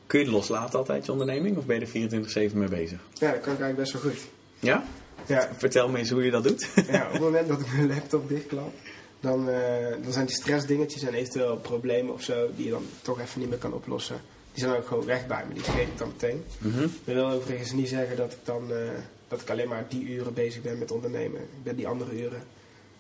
[0.06, 1.56] kun je het loslaten altijd, je onderneming?
[1.56, 3.00] Of ben je er 24-7 mee bezig?
[3.12, 4.20] Ja, dat kan ik eigenlijk best wel goed.
[4.58, 4.84] Ja?
[5.27, 6.68] Ja, Vertel me eens hoe je dat doet.
[6.90, 8.72] ja, op het moment dat ik mijn laptop dichtklap,
[9.20, 13.20] dan, eh, dan zijn die stressdingetjes en eventueel problemen of zo die je dan toch
[13.20, 14.20] even niet meer kan oplossen.
[14.53, 16.44] Die zijn ook gewoon weg bij me, die vergeet ik dan meteen.
[16.59, 16.81] Mhm.
[16.81, 18.77] Dat wil overigens niet zeggen dat ik dan eh,
[19.29, 21.40] dat ik alleen maar die uren bezig ben met ondernemen.
[21.40, 22.42] Ik ben die andere uren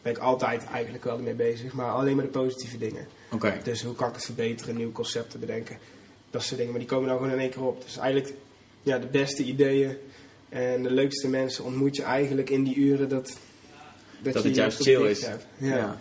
[0.02, 3.06] ben ik altijd eigenlijk wel mee bezig, maar alleen maar de positieve dingen.
[3.32, 3.60] Oké.
[3.62, 5.78] Dus hoe kan ik het verbeteren, nieuwe concepten bedenken,
[6.30, 6.70] dat soort dingen.
[6.70, 7.82] Maar die komen dan gewoon in één keer op.
[7.82, 8.34] Dus eigenlijk
[8.82, 9.96] ja, de beste ideeën
[10.52, 13.32] en de leukste mensen ontmoet je eigenlijk in die uren dat,
[14.22, 15.20] Dat je het juist chill is.
[15.20, 15.36] Ja.
[15.56, 15.96] Ja.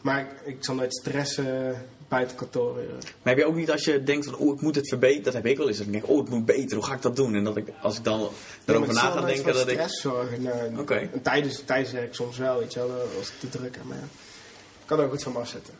[0.00, 1.76] Maar ik, ik zal nooit stressen
[2.08, 2.74] buiten kantoor.
[2.74, 5.22] Maar heb je ook niet als je denkt van, oh, ik moet het verbeteren.
[5.24, 5.76] Dat heb ik wel eens.
[5.76, 6.76] Dat ik denk, oh, het moet beter.
[6.76, 7.34] Hoe ga ik dat doen?
[7.34, 8.28] En dat ik, als ik dan
[8.64, 9.72] erover na ga denken, dat ik...
[9.74, 10.42] stress zorgen.
[10.42, 10.94] Nou, Oké.
[10.94, 13.84] en Tijdens, tijdens werk soms wel, weet je wel, als ik te druk heb.
[13.84, 14.02] Maar ja,
[14.80, 15.74] ik kan er ook goed van afzetten.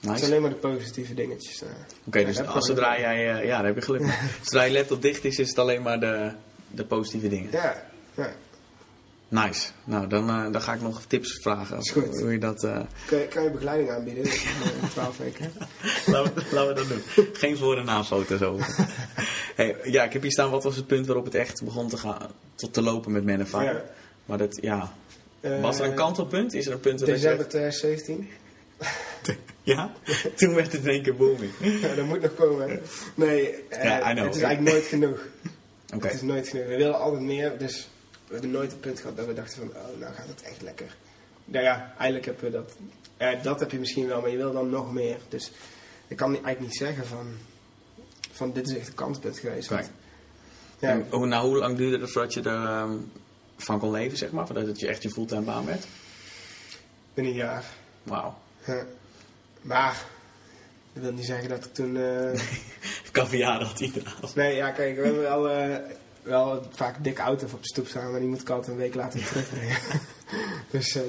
[0.00, 0.18] Het Nice.
[0.18, 1.62] zijn alleen maar de positieve dingetjes.
[1.62, 1.68] eh.
[2.06, 4.02] Oké, dus Ja, als zodra jij, eh, ja, daar heb je geluk.
[4.42, 6.30] zodra je laptop dicht is, is het alleen maar de,
[6.70, 7.50] de positieve dingen.
[7.50, 8.32] Ja, ja.
[9.28, 9.70] Nice.
[9.84, 11.78] Nou, dan, eh, dan ga ik nog tips vragen.
[11.78, 12.20] Is goed.
[12.20, 12.64] Hoe je dat...
[12.64, 14.24] eh, Kan, je- kan je begeleiding aanbieden
[14.82, 15.52] in 12 weken?
[16.06, 17.26] laten, we, laten we dat doen.
[17.32, 18.66] Geen voor- en na-foto's over.
[19.56, 21.96] hey, ja, ik heb hier staan, wat was het punt waarop het echt begon te
[21.96, 22.18] gaan,
[22.54, 23.62] tot te lopen met Manify?
[23.62, 23.82] Ja.
[24.26, 24.92] Maar dat, ja...
[25.40, 26.54] Eh, Was er een kantelpunt?
[26.54, 28.28] Is er een punt December 2017.
[29.22, 29.92] zegt- Ja?
[30.34, 31.50] Toen werd het in één keer booming.
[31.60, 32.68] Ja, dat moet nog komen.
[32.70, 32.78] hè.
[33.14, 34.24] Nee, Ja, know.
[34.26, 35.20] het is eigenlijk nooit genoeg.
[35.90, 36.66] Het is nooit genoeg.
[36.66, 37.88] We willen altijd meer, dus
[38.26, 40.62] we hebben nooit een punt gehad dat we dachten van, oh, nou gaat het echt
[40.62, 40.96] lekker.
[41.44, 42.72] Nou ja, eigenlijk hebben we dat.
[43.18, 45.16] Ja, dat heb je misschien wel, maar je wil dan nog meer.
[45.28, 45.50] Dus
[46.06, 47.26] ik kan eigenlijk niet zeggen van,
[48.32, 49.68] van dit is echt een kantelpunt geweest.
[49.68, 49.90] want-
[50.78, 52.92] Ja, En hoe, nou, hoe lang duurde het voordat je er ehm,
[53.56, 54.46] van kon leven, zeg maar?
[54.46, 55.86] Voordat het je echt je fulltime baan werd?
[57.14, 57.64] binnen een jaar.
[58.02, 58.34] Wauw.
[58.66, 58.84] Ja.
[59.62, 60.04] Maar,
[60.96, 61.96] dat wil niet zeggen dat ik toen...
[61.96, 62.40] eh,
[63.12, 64.08] Caviar had iedereen.
[64.34, 65.76] nee, ja, kijk, we hebben wel, eh,
[66.22, 68.94] wel vaak dikke auto's op de stoep staan, maar die moet ik altijd een week
[68.94, 69.76] later weer terugbrengen.
[70.70, 71.02] dus eh,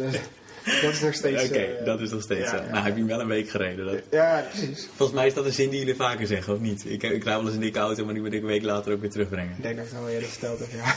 [0.82, 1.43] dat, is nog steeds...
[1.43, 2.63] Oké, dat is nog steeds ja, zo.
[2.63, 2.69] ja.
[2.71, 3.86] Nou, heb je hem wel een week gereden.
[3.86, 4.02] Dat...
[4.12, 4.88] Ja, precies.
[4.95, 6.86] Volgens mij is dat een zin die jullie vaker zeggen, of niet?
[6.86, 9.02] Ik, ik wel eens een dikke auto, maar die moet ik een week later ook
[9.02, 9.56] weer terugbrengen.
[9.58, 10.95] Ik denk dat ik het al eerder verteld heb, ja.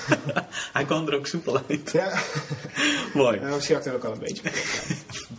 [0.73, 1.93] Hij kwam er ook soepel uit.
[1.93, 2.21] ja.
[3.15, 3.41] Mooi.
[3.41, 4.43] Misschien had ik er ook al een beetje.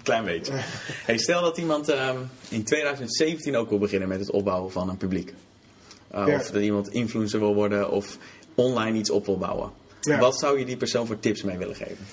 [0.01, 0.53] Een klein beetje.
[1.05, 2.17] Hey, stel dat iemand ehm,
[2.49, 5.33] in 2017 ook wil beginnen met het opbouwen van een publiek.
[6.15, 6.35] Uh, Ja.
[6.35, 8.17] Of dat iemand influencer wil worden of
[8.55, 9.71] online iets op wil bouwen.
[10.01, 10.19] Ja.
[10.19, 12.05] Wat zou je die persoon voor tips mee willen geven?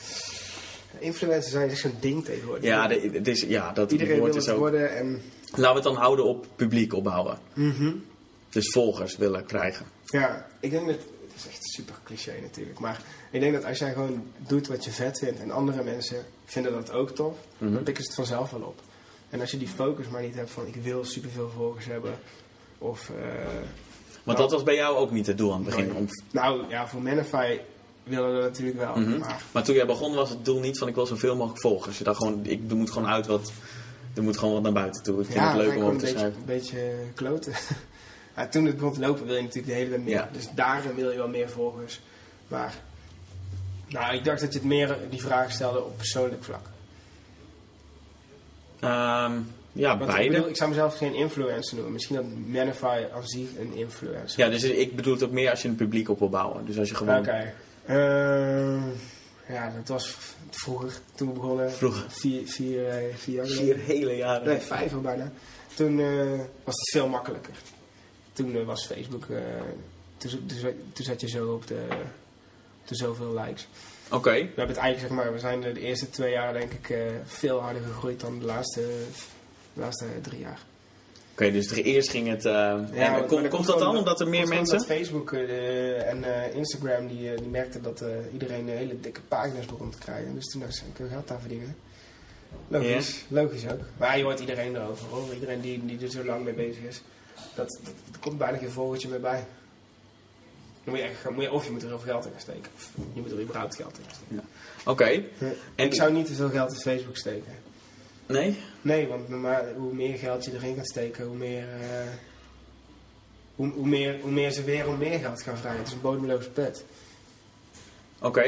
[0.99, 2.65] Influencers zijn echt zo'n ding tegenwoordig.
[2.65, 4.59] Ja, de- het is, ja dat Iedereen wil het ook...
[4.59, 5.23] worden en...
[5.51, 7.39] Laten we het dan houden op publiek opbouwen.
[7.55, 7.93] Mhm.
[8.51, 9.87] Dus volgers willen krijgen.
[10.05, 10.99] Ja, ik denk dat...
[11.39, 14.91] Is echt super cliché natuurlijk, maar ik denk dat als jij gewoon doet wat je
[14.91, 17.73] vet vindt en andere mensen vinden dat ook tof, Mhm.
[17.73, 18.81] dan pikken ze het vanzelf wel op.
[19.31, 22.19] En als je die focus maar niet hebt van ik wil superveel volgers hebben,
[22.79, 23.11] of...
[23.11, 23.15] eh,
[24.25, 24.49] Want Nou.
[24.51, 26.09] dat was bij jou ook niet het doel aan het begin.
[26.31, 27.59] Nou ja, voor Manify
[28.03, 29.19] willen we natuurlijk wel, Mhm.
[29.19, 29.43] maar...
[29.53, 31.99] Maar toen jij begon was het doel niet van ik wil zoveel mogelijk volgers.
[31.99, 33.53] Je dacht gewoon, ik, er moet gewoon uit wat...
[34.15, 35.19] Er moet gewoon wat naar buiten toe.
[35.21, 36.39] Ik vind Ja, het leuk om over te schrijven.
[36.41, 37.53] een beetje kloten.
[38.47, 40.15] toen het begon te lopen wil je natuurlijk de hele tijd meer.
[40.15, 40.29] Ja.
[40.33, 42.01] Dus daarin wil je wel meer volgers.
[42.49, 42.75] Maar
[43.89, 46.67] nou, ik dacht dat je het meer die vraag stelde op persoonlijk vlak.
[48.81, 49.33] Ehm,
[49.73, 50.35] ja, Want ik, beide.
[50.35, 51.93] bedoel, ik zou mezelf geen influencer noemen.
[51.93, 55.63] Misschien dat Manify aan zich een influencer Ja, dus ik bedoel het ook meer als
[55.63, 56.67] je een publiek op wil bouwen.
[56.67, 57.19] Dus als je gewoon...
[57.19, 57.53] Oké.
[57.87, 58.81] Ehm,
[59.49, 60.17] ja, dat was
[60.51, 61.73] vroeger, toen we begonnen.
[61.73, 62.05] Vroeger.
[62.09, 64.47] Vier, vier, eh, vier jaar Vier hele jaren.
[64.49, 65.33] Nee, vijf al bijna.
[65.75, 66.31] Toen eh,
[66.65, 67.55] was het veel makkelijker.
[68.39, 69.39] Toen eh, was Facebook, eh,
[70.17, 70.47] toen,
[70.93, 71.87] toen, zat- je zo op de,
[72.81, 73.69] op de zoveel likes.
[74.11, 74.31] Oké.
[74.31, 77.01] We hebben het eigenlijk, zeg maar, we zijn de eerste twee jaar denk ik eh,
[77.25, 78.81] veel harder gegroeid dan de laatste,
[79.75, 80.59] de laatste drie jaar.
[81.33, 82.45] Oké, dus er eerst ging het...
[82.45, 84.77] eh, en maar kom- dat komt dat dan omdat er meer komt mensen...
[84.79, 89.21] Dat Facebook eh, en eh, Instagram die, eh, die merkten dat eh, iedereen hele dikke
[89.29, 90.35] pagina's begon te krijgen.
[90.35, 91.77] Dus toen dacht ze, we geld daar verdienen.
[92.69, 93.81] Logisch, logisch ook.
[93.97, 95.35] Maar je hoort iedereen erover hoor.
[95.35, 97.01] Iedereen die, die er zo lang mee bezig is.
[97.59, 97.79] Dat,
[98.11, 99.45] dat, komt bijna geen volgertje meer bij.
[100.85, 102.31] Dan moet je echt, gaan- moet je, of je moet er heel veel geld in
[102.31, 102.71] gaan steken.
[102.77, 104.45] Of je moet er überhaupt geld in gaan steken.
[104.85, 105.05] Oké.
[105.05, 107.53] En En- ik zou niet te veel geld in Facebook steken.
[108.27, 108.57] Nee?
[108.83, 109.29] Nee, want
[109.77, 112.09] hoe meer geld je erin gaat steken, hoe meer, eh,
[113.57, 115.79] hoe, hoe, meer, hoe meer ze weer om meer geld gaan vragen.
[115.79, 116.85] Het is een bodemloze put.
[118.21, 118.41] Oké.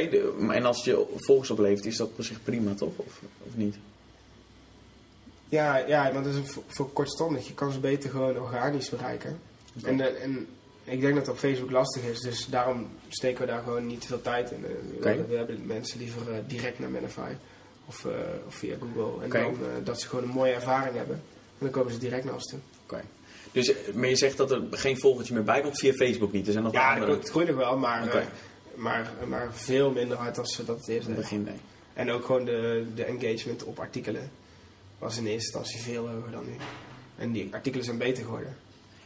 [0.50, 2.92] en als je volgers oplevert, is dat op zich prima, toch?
[2.96, 3.76] Of, of niet?
[5.50, 7.46] Ja, ja, want dat is voor, voor kortstondig.
[7.46, 9.38] Je kan ze beter gewoon organisch bereiken.
[9.84, 10.46] En, de- en
[10.84, 14.00] ik denk dat het op Facebook lastig is, dus daarom steken we daar gewoon niet
[14.00, 14.64] te veel tijd in.
[15.02, 17.30] Eh, we, hebben mensen liever eh, direct naar Manify
[17.86, 18.12] of, eh,
[18.46, 19.22] of via Google.
[19.24, 21.16] En dan eh, dat ze gewoon een mooie ervaring hebben.
[21.16, 22.58] En dan komen ze direct naar ons toe.
[22.84, 23.00] Oké.
[23.52, 26.46] Dus, eh, maar je zegt dat er geen volgertje meer bij komt via Facebook niet.
[26.46, 27.12] Er zijn nog Ja, andere...
[27.12, 28.24] het groeit nog wel, maar, eh,
[28.74, 31.54] maar, maar veel minder hard als ze dat het eerst In het begin, nee.
[31.94, 34.30] En ook gewoon de, de engagement op artikelen
[35.00, 36.56] was in eerste instantie veel hoger dan nu.
[37.18, 38.56] En die artikelen zijn beter geworden.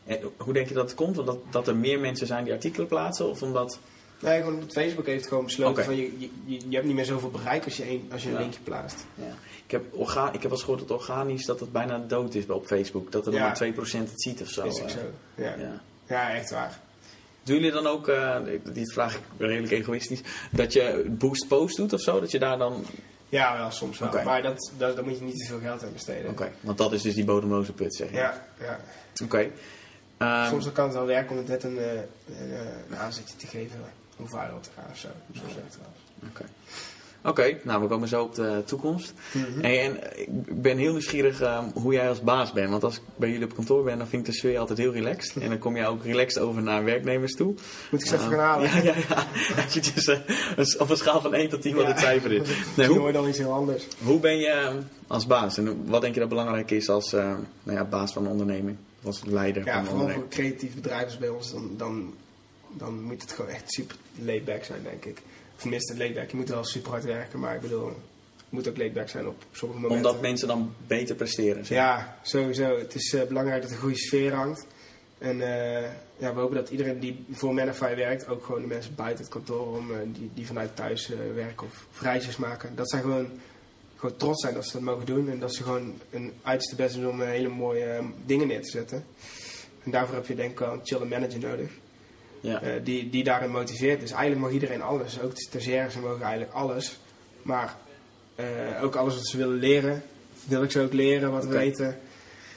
[0.07, 1.19] En hoe denk je dat het komt?
[1.19, 3.29] Omdat dat er meer mensen zijn die artikelen plaatsen?
[3.29, 3.79] Of omdat...
[4.21, 7.65] Nee, gewoon Facebook heeft gewoon besloten van je, je, je hebt niet meer zoveel bereik
[7.65, 9.05] als je, een, als je een linkje plaatst.
[9.15, 9.35] Ja.
[9.65, 12.47] Ik, heb orga ik heb wel eens gehoord dat organisch dat het bijna dood is
[12.47, 13.13] op Facebook.
[13.13, 13.47] Dat er nog Ja.
[13.47, 14.67] maar 2% het ziet of zo.
[14.67, 14.95] is ook eh.
[14.95, 15.01] zo.
[15.35, 15.81] Ja.
[16.07, 16.35] Ja.
[16.35, 16.81] echt waar.
[17.43, 18.37] Doen jullie dan ook, eh,
[18.73, 22.21] dit vraag ik redelijk egoïstisch, dat je boost post doet of zo?
[22.21, 22.85] Dat je daar dan...
[23.35, 24.23] Ja, wel, soms wel.
[24.25, 26.31] Maar dat, dat, daar moet je niet te veel geld aan besteden.
[26.31, 28.17] Oké, want dat is dus die bodemloze put, zeg je.
[28.17, 28.81] Ja, ja.
[29.25, 29.51] Oké.
[30.19, 32.59] Ehm, Soms kan het wel werken om het net een, eh, een, eh,
[32.91, 33.81] een aanzetje te geven
[34.17, 35.09] hoe viral te gaan of zo.
[35.33, 36.01] Zo zeg ik trouwens.
[36.29, 36.45] Oké.
[37.25, 39.13] Oké, nou we komen zo op de toekomst.
[39.33, 39.61] Mhm.
[39.61, 42.71] En ik ben heel nieuwsgierig ehm, hoe jij als baas bent.
[42.71, 44.93] Want als ik bij jullie op kantoor ben, dan vind ik de sfeer altijd heel
[44.93, 45.43] relaxed.
[45.43, 47.55] En dan kom je ook relaxed over naar werknemers toe.
[47.91, 48.71] Moet ik ze even Ehm, gaan halen?
[48.75, 49.27] Ja, ja, ja.
[49.57, 50.19] Eventjes, eh,
[50.57, 52.47] een- op een schaal van 1 tot 10 wat het cijfer is.
[52.49, 53.87] Nee, Misschien hoe, hoor je dan iets heel anders.
[54.03, 55.59] hoe ben je ehm, als baas?
[55.59, 58.77] En wat denk je dat belangrijk is als nou ja, baas van een onderneming?
[59.05, 60.35] Als leider Ja, van een vooral onderneming?
[60.35, 62.15] voor creatief bedrijven bij ons, dan, dan,
[62.73, 65.23] dan moet het gewoon echt super laid-back zijn, denk ik.
[65.55, 66.31] Of tenminste, laid-back.
[66.31, 67.97] Je moet wel super hard werken, maar ik bedoel, het
[68.49, 70.07] moet ook laid-back zijn op sommige momenten.
[70.07, 71.67] Omdat mensen dan beter presteren.
[71.67, 71.77] zeg.
[71.79, 72.79] Ja, sowieso.
[72.79, 74.67] Het is eh, belangrijk dat er een goede sfeer hangt.
[75.25, 78.95] En eh, ja, we hopen dat iedereen die voor Manify werkt, ook gewoon de mensen
[78.95, 83.01] buiten het kantoor, om, eh, die, die vanuit thuis werken of, reisjes maken, dat zij
[83.01, 83.29] gewoon,
[83.97, 85.31] gewoon trots zijn dat ze dat mogen doen.
[85.31, 88.71] En dat ze gewoon een uiterste best doen om hele mooie eh, dingen neer te
[88.71, 89.05] zetten.
[89.85, 91.71] En daarvoor heb je denk ik wel een chille manager nodig.
[92.45, 92.63] Ja.
[92.63, 94.01] eh, die, die daarin motiveert.
[94.01, 95.21] Dus eigenlijk mag iedereen alles.
[95.21, 96.99] Ook de stagiaires mogen eigenlijk alles.
[97.43, 97.77] Maar
[98.35, 98.47] eh,
[98.83, 100.03] ook alles wat ze willen leren,
[100.45, 101.99] wil ik ze ook leren, wat weten.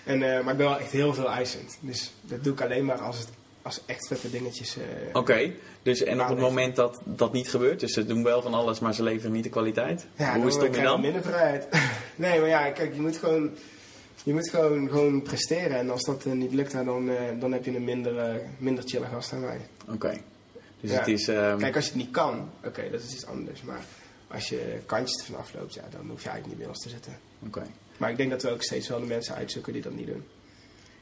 [0.03, 1.77] En, eh, maar ik ben wel echt heel veel eisend.
[1.79, 3.27] Dus dat doe ik alleen maar als het
[3.61, 4.77] als echt vette dingetjes.
[5.13, 5.51] Oké,
[5.83, 8.79] dus en op het moment dat dat niet gebeurt, dus ze doen wel van alles,
[8.79, 10.05] maar ze leveren niet de kwaliteit.
[10.17, 11.01] ja, Hoe is het om je dan?
[11.01, 11.67] minder vrijheid.
[12.15, 13.49] nee, maar ja, kijk, je moet gewoon,
[14.23, 15.77] je moet gewoon, gewoon presteren.
[15.77, 18.83] En als dat eh, niet lukt, dan, eh, dan heb je een minder, eh, minder
[18.87, 19.59] chille gast aan mij.
[19.93, 20.17] Oké,
[20.81, 20.97] dus Ja.
[20.97, 21.27] het is...
[21.27, 23.61] ehm, Kijk, als je het niet kan, oké, dat is iets anders.
[23.61, 23.81] Maar
[24.27, 27.17] als je kantjes ervan afloopt, ja, dan hoef je eigenlijk niet bij ons te zitten.
[27.45, 27.61] Oké.
[27.97, 30.23] Maar ik denk dat we ook steeds wel de mensen uitzoeken die dat niet doen.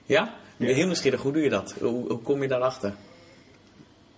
[0.05, 0.35] Ja?
[0.57, 0.73] Ja.
[0.73, 1.71] heel nieuwsgierig, hoe doe je dat?
[1.79, 2.93] Hoe, hoe kom je daarachter?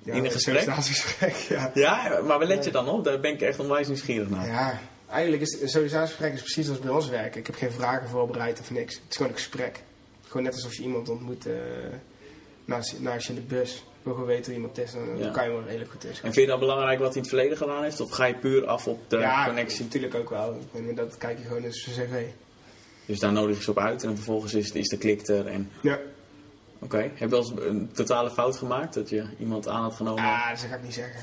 [0.04, 0.60] Ja, In een gesprek?
[0.60, 1.72] sollicitatiegesprek, ja.
[1.74, 3.04] Ja, maar waar let je dan op?
[3.04, 4.48] Daar ben ik echt onwijs nieuwsgierig naar.
[4.48, 7.40] Ja, eigenlijk is een sollicitatiegesprek is precies als bij ons werken.
[7.40, 8.94] Ik heb geen vragen voorbereid of niks.
[8.94, 9.80] Het is gewoon een gesprek.
[10.28, 11.54] Gewoon net alsof je iemand ontmoet eh,
[12.66, 13.76] naast, naast je in de bus.
[13.76, 15.30] Ik wil gewoon weten hoe iemand is en dan Ja.
[15.32, 16.16] kan je wel redelijk goed is.
[16.18, 18.00] En vind je dan belangrijk wat hij in het verleden gedaan heeft?
[18.00, 19.84] Of ga je puur af op de ja, connectie?
[19.84, 20.60] natuurlijk ook wel.
[20.72, 22.24] Maar Dat kijk je gewoon in zijn cv.
[23.06, 25.48] Dus daar nodig je ze op uit en vervolgens is, is de klik er.
[25.48, 25.72] En...
[25.82, 26.00] Ja,
[26.80, 28.94] Oké, heb je wel eens een totale fout gemaakt?
[28.94, 30.24] Dat je iemand aan had genomen?
[30.24, 31.20] ah, dat ga ik niet zeggen.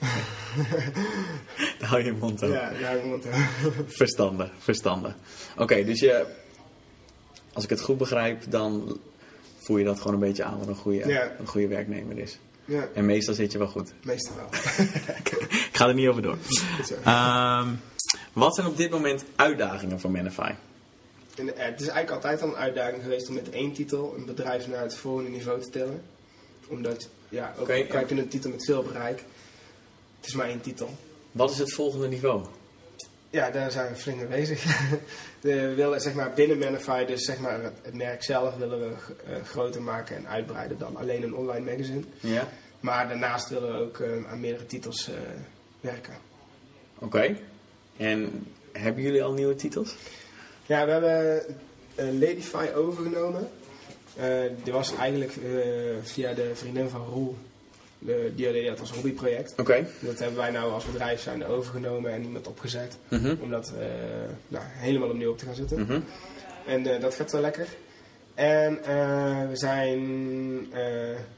[1.80, 2.50] hou je je mond aan.
[2.50, 3.24] Ja, ja, iemand,
[3.86, 5.14] Verstandig, verstandig.
[5.56, 6.26] Oké, dus je,
[7.52, 8.98] als ik het goed begrijp, dan
[9.58, 11.32] voel je dat gewoon een beetje aan wat een goede, Ja.
[11.38, 12.38] een goede werknemer is.
[12.64, 13.92] ja, En meestal zit je wel goed.
[14.02, 14.48] meestal wel.
[15.70, 16.36] Ik ga er niet over door.
[17.04, 17.68] Ehm,
[18.32, 20.52] wat zijn op dit moment uitdagingen voor Manify?
[21.36, 24.68] En, het is eigenlijk altijd al een uitdaging geweest om met één titel een bedrijf
[24.68, 26.02] naar het volgende niveau te tillen.
[26.68, 27.74] Omdat, ja, ook ja.
[27.74, 29.24] je een titel met veel bereik,
[30.20, 30.90] het is maar één titel.
[31.32, 32.44] Wat is het volgende niveau?
[33.30, 34.64] Ja, daar zijn we flink mee bezig.
[35.40, 38.94] we willen zeg maar binnen Manify, dus zeg maar het, merk zelf willen we
[39.26, 42.02] eh, groter maken en uitbreiden dan alleen een online magazine.
[42.20, 42.48] Ja?
[42.80, 45.14] Maar daarnaast willen we ook eh, aan meerdere titels eh,
[45.80, 46.14] werken.
[46.98, 47.36] Oké.
[47.96, 49.96] En hebben jullie al nieuwe titels?
[50.66, 51.42] Ja, we hebben
[51.96, 53.48] Ladyfy overgenomen.
[54.62, 55.32] Die was eigenlijk
[56.02, 57.36] via de vriendin van Roel.
[58.02, 59.54] De, die deed dat als hobbyproject.
[59.56, 59.86] Oké.
[59.98, 62.98] Dat hebben wij nou als bedrijf zijn overgenomen en iemand opgezet.
[63.08, 63.34] Mhm.
[63.40, 63.86] Om dat eh,
[64.48, 65.80] nou, helemaal opnieuw op te gaan zetten.
[65.80, 66.00] Mhm.
[66.66, 67.66] En eh, dat gaat wel lekker.
[68.34, 70.00] En eh, we zijn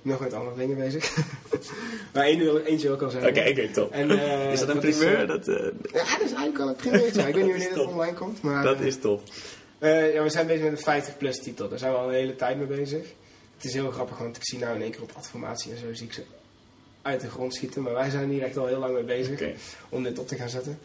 [0.03, 1.16] nog met andere dingen bezig.
[2.14, 3.31] maar één wil, eentje wil ik al zeggen.
[3.31, 3.92] Oké, oké, top.
[3.92, 4.11] En,
[4.51, 5.27] is dat een dat primeur?
[5.27, 7.22] dat, Ja, dat is eigenlijk al een primeurtje.
[7.22, 8.42] ik weet niet wanneer dat online komt.
[8.42, 9.22] Maar, dat is tof.
[9.81, 11.68] ja, we zijn bezig met een 50 plus titel.
[11.68, 13.07] Daar zijn we al een hele tijd mee bezig.
[13.57, 15.94] Het is heel grappig, want ik zie nou in één keer op adformatie en zo
[15.94, 16.22] zie ik ze
[17.03, 17.83] uit de grond schieten.
[17.83, 19.41] Maar wij zijn hier echt al heel lang mee bezig
[19.88, 20.79] om dit op te gaan zetten.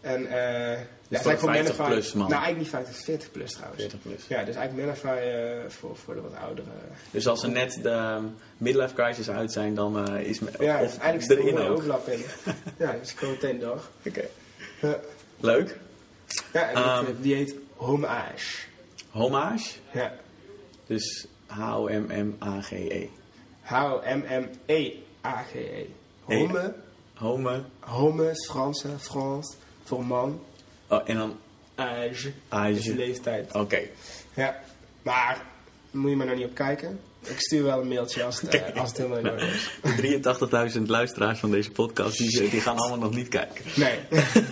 [0.00, 2.28] En eh ja, voor het lijkt 50 Manify- plus, man.
[2.30, 3.80] Nou, eigenlijk niet 50, 40 plus trouwens.
[3.80, 4.26] 40 plus.
[4.28, 6.68] Ja, dus eigenlijk Manify eh, voor, voor de wat oudere.
[7.10, 8.24] Dus als er net de ehm,
[8.56, 12.20] midlife crisis uit zijn, dan eh, is me, Ja, of eigenlijk er een overlap in.
[12.78, 13.80] ja, dus ik kom meteen door.
[14.06, 14.24] Oké.
[15.40, 15.78] Leuk.
[16.52, 17.04] ja en Ehm.
[17.20, 18.56] die, heet Homage.
[19.10, 19.70] Homage.
[19.92, 20.12] Ja.
[20.86, 23.06] Dus H-O-M-M-A-G-E.
[25.20, 25.86] H-O-M-M-E-A-G-E.
[26.24, 26.74] Home,
[27.14, 27.62] Home.
[27.80, 30.40] home is Frans, Frans, voor man.
[30.88, 31.36] Oh, en dan
[31.74, 32.94] Age, is Age.
[32.94, 33.54] leeftijd.
[33.54, 33.80] Oké.
[34.34, 34.60] Ja,
[35.02, 35.42] maar
[35.90, 37.00] moet je maar nog niet op kijken.
[37.20, 39.70] Ik stuur wel een mailtje als het, eh, als het helemaal in orde is.
[39.96, 43.64] De 83.000 luisteraars van deze podcast, die, die gaan allemaal nog niet kijken.
[43.76, 43.98] Nee.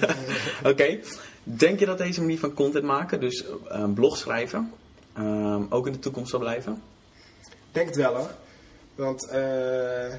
[0.72, 0.98] Oké.
[1.42, 4.72] Denk je dat deze manier van content maken, dus eh, een blog schrijven,
[5.14, 6.82] ehm, ook in de toekomst zal blijven?
[7.40, 8.30] Ik denk het wel hoor.
[8.94, 10.14] Want eh,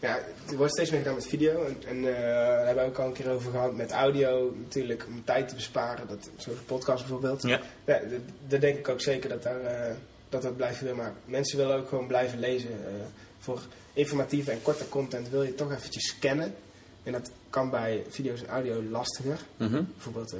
[0.00, 0.18] Ja,
[0.50, 1.64] er wordt steeds meer gedaan met video.
[1.64, 4.54] En, en eh, daar hebben we ook al een keer over gehad met audio.
[4.62, 6.08] Natuurlijk om tijd te besparen.
[6.08, 7.42] Dat, zoals een podcast bijvoorbeeld.
[7.42, 7.60] Ja.
[7.84, 8.00] Ja,
[8.48, 9.94] daar denk ik ook zeker dat daar, eh,
[10.28, 10.98] dat dat blijven willen.
[10.98, 12.70] Maar mensen willen ook gewoon blijven lezen.
[12.70, 12.92] eh,
[13.38, 13.60] voor
[13.92, 16.54] informatieve en korte content wil je toch eventjes scannen.
[17.02, 19.38] En dat kan bij video's en audio lastiger.
[19.56, 19.82] Mhm.
[19.94, 20.32] Bijvoorbeeld,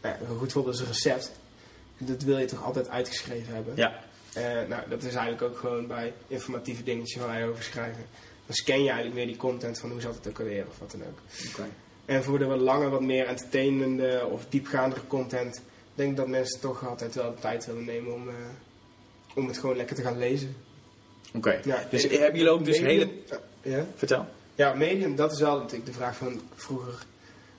[0.00, 1.32] nou ja, een goed voorbeeld is een recept.
[1.98, 3.72] Dat wil je toch altijd uitgeschreven hebben.
[3.76, 3.92] Ja.
[4.68, 8.04] Nou, dat is eigenlijk ook gewoon bij informatieve dingetjes waar wij over schrijven.
[8.50, 10.90] Dan scan je eigenlijk meer die content van hoe zat het ook alweer of wat
[10.90, 11.18] dan ook.
[12.04, 15.62] En voor de wat langer, wat meer entertainende of diepgaandere content,
[15.94, 18.34] denk ik dat mensen toch altijd wel de tijd willen nemen om, eh,
[19.34, 20.56] om het gewoon lekker te gaan lezen.
[21.34, 21.60] Oké.
[21.64, 23.10] Ja, Dus hebben jullie ook dus hele...
[23.62, 23.86] Ja?
[23.96, 24.26] Vertel.
[24.54, 27.06] ja, medium, dat is wel natuurlijk de vraag van vroeger,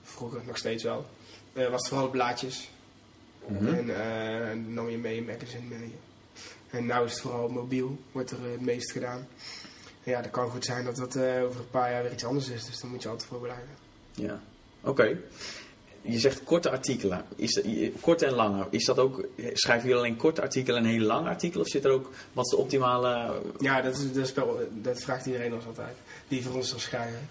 [0.04, 1.06] vroeger nog steeds wel.
[1.54, 2.70] Eh, was het vooral blaadjes.
[3.48, 3.68] Mhm.
[3.68, 5.96] En dan nam je mee een magazine mee.
[6.70, 9.28] En nu is het vooral mobiel, wordt er het meest gedaan.
[10.04, 12.50] Ja, dat kan goed zijn dat dat eh, over een paar jaar weer iets anders
[12.50, 12.66] is.
[12.66, 13.70] Dus daar moet je altijd voor blijven.
[14.14, 14.40] Ja.
[14.82, 15.18] Oké.
[16.02, 17.26] Je zegt korte artikelen.
[17.36, 17.66] Is dat,
[18.00, 18.68] korte en lange.
[18.70, 19.26] Is dat ook...
[19.54, 21.66] Schrijven jullie alleen korte artikelen en hele lange artikelen?
[21.66, 22.10] Of zit er ook...
[22.34, 23.42] Wat is de optimale...
[23.60, 24.34] Ja, dat, is, dat, is
[24.72, 25.96] dat vraagt iedereen ons altijd.
[26.28, 27.30] Die voor ons zal schrijven.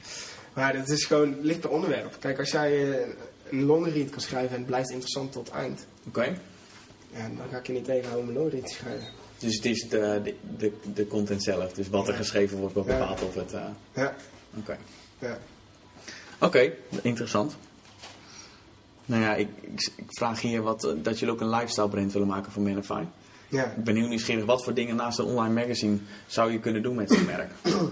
[0.53, 2.17] Maar dat is gewoon, ligt per onderwerp.
[2.21, 3.09] Kijk, als jij eh,
[3.51, 5.87] een longread kan schrijven en het blijft interessant tot eind.
[6.09, 6.39] Oké.
[7.13, 9.09] Ja, dan ga ik je niet tegenhouden om een longread te schrijven.
[9.41, 11.73] Dus het is de, de, de, content zelf.
[11.73, 12.83] Dus wat er geschreven wordt Ja.
[12.83, 13.53] bepaalt of het...
[13.53, 13.63] eh,
[13.95, 14.15] Ja,
[14.59, 14.77] Oké.
[15.19, 15.39] ja.
[16.41, 16.73] Oké,
[17.03, 17.57] interessant.
[19.05, 22.13] Nou ja, ik, ik, ik vraag hier wat, eh, dat jullie ook een lifestyle brand
[22.13, 23.03] willen maken voor Manify.
[23.49, 23.65] ja.
[23.77, 26.95] Ik ben heel nieuwsgierig, wat voor dingen naast een online magazine zou je kunnen doen
[26.95, 27.51] met zo'n merk?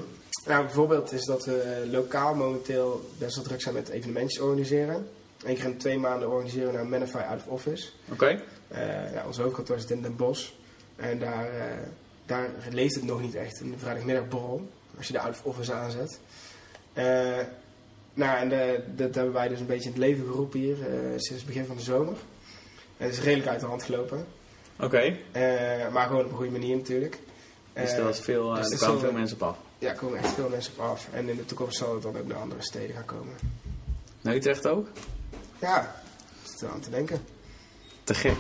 [0.47, 5.09] Nou, bijvoorbeeld is dat we eh, lokaal momenteel best wel druk zijn met evenementjes organiseren.
[5.45, 7.89] Eén keer in twee maanden organiseren we naar Manify Out of Office.
[8.13, 8.43] Oké?
[8.69, 10.49] Eh, ja, ons hoofdkantoor zit in Den Bosch.
[10.99, 11.77] En daar, eh,
[12.27, 13.61] daar leeft het nog niet echt.
[13.61, 16.21] Een vrijdagmiddagborrel, als je de Out of Office aanzet.
[16.93, 17.39] Eh,
[18.15, 21.11] nou, en de, dat hebben wij dus een beetje in het leven geroepen hier eh,
[21.11, 22.15] sinds het begin van de zomer.
[22.97, 24.27] En het is redelijk uit de hand gelopen.
[24.81, 25.17] Oké.
[25.33, 27.19] Eh, maar gewoon op een goede manier natuurlijk.
[27.73, 29.57] Dus Eh, er, was veel, eh, dus er kwamen veel mensen op af.
[29.79, 31.09] Ja, er komen echt veel mensen op af.
[31.13, 33.35] En in de toekomst zal het dan ook naar andere steden gaan komen.
[34.21, 34.89] Naar Utrecht ook?
[35.59, 35.95] Ja,
[36.43, 37.21] dat is er aan te denken.
[38.05, 38.37] Te gek.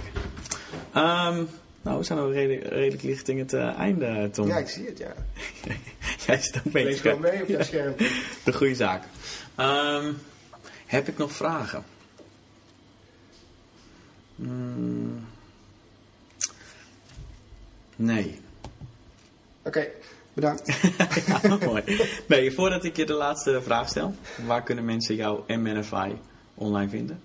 [0.93, 1.45] Ehm,
[1.83, 4.47] nou, we zijn al redelijk, redelijk richting het einde, Tom.
[4.47, 5.15] Ja, ik zie het, ja.
[6.27, 7.95] Jij zit ook Lees beetje gewoon mee op je scherm.
[8.45, 9.05] de goede zaak.
[9.55, 10.13] Ehm,
[10.87, 11.85] heb ik nog vragen?
[14.37, 15.27] Hmm.
[17.97, 18.41] nee.
[19.63, 19.87] Oké,
[20.33, 20.67] bedankt.
[21.27, 21.83] Ja, mooi.
[22.27, 24.15] Nee, voordat ik je de laatste vraag stel.
[24.47, 26.13] Waar kunnen mensen jou en Manify
[26.55, 27.23] online vinden?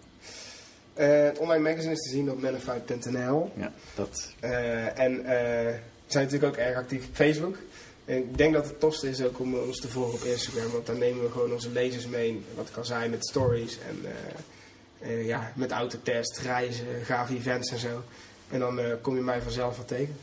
[0.94, 3.52] Eh, het online magazine is te zien op manify.nl.
[3.56, 4.34] Ja, dat...
[4.40, 5.74] Eh, en eh,
[6.06, 7.58] we zijn natuurlijk ook erg actief op Facebook.
[8.06, 10.72] En ik denk dat het tofste is ook om ons te volgen op Instagram.
[10.72, 12.44] Want daar nemen we gewoon onze lezers mee.
[12.56, 17.80] Wat kan zijn met stories en eh, eh, ja, met autotest, reizen, gave events en
[17.80, 18.04] zo.
[18.50, 20.16] En dan eh, kom je mij vanzelf wel tegen.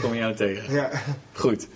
[0.00, 0.72] Kom je jou tegen.
[0.80, 0.90] Ja,
[1.32, 1.66] Goed.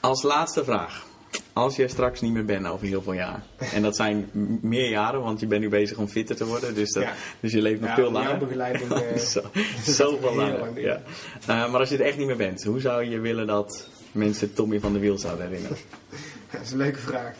[0.00, 1.06] Als laatste vraag.
[1.54, 3.42] Als je straks niet meer bent over heel veel jaar.
[3.72, 4.30] En dat zijn
[4.62, 6.74] meer jaren, want je bent nu bezig om fitter te worden.
[6.74, 7.12] Dus, dat, Ja.
[7.40, 8.38] dus je leeft nog ja veel langer.
[8.38, 8.90] begeleiding.
[8.92, 9.40] eh, Zo,
[9.84, 10.58] zoveel langer.
[10.58, 11.02] lang ja.
[11.46, 14.54] Eh, maar als je er echt niet meer bent, hoe zou je willen dat mensen
[14.54, 15.76] Tommy van de Wiel zouden herinneren?
[16.50, 17.34] dat is een leuke vraag.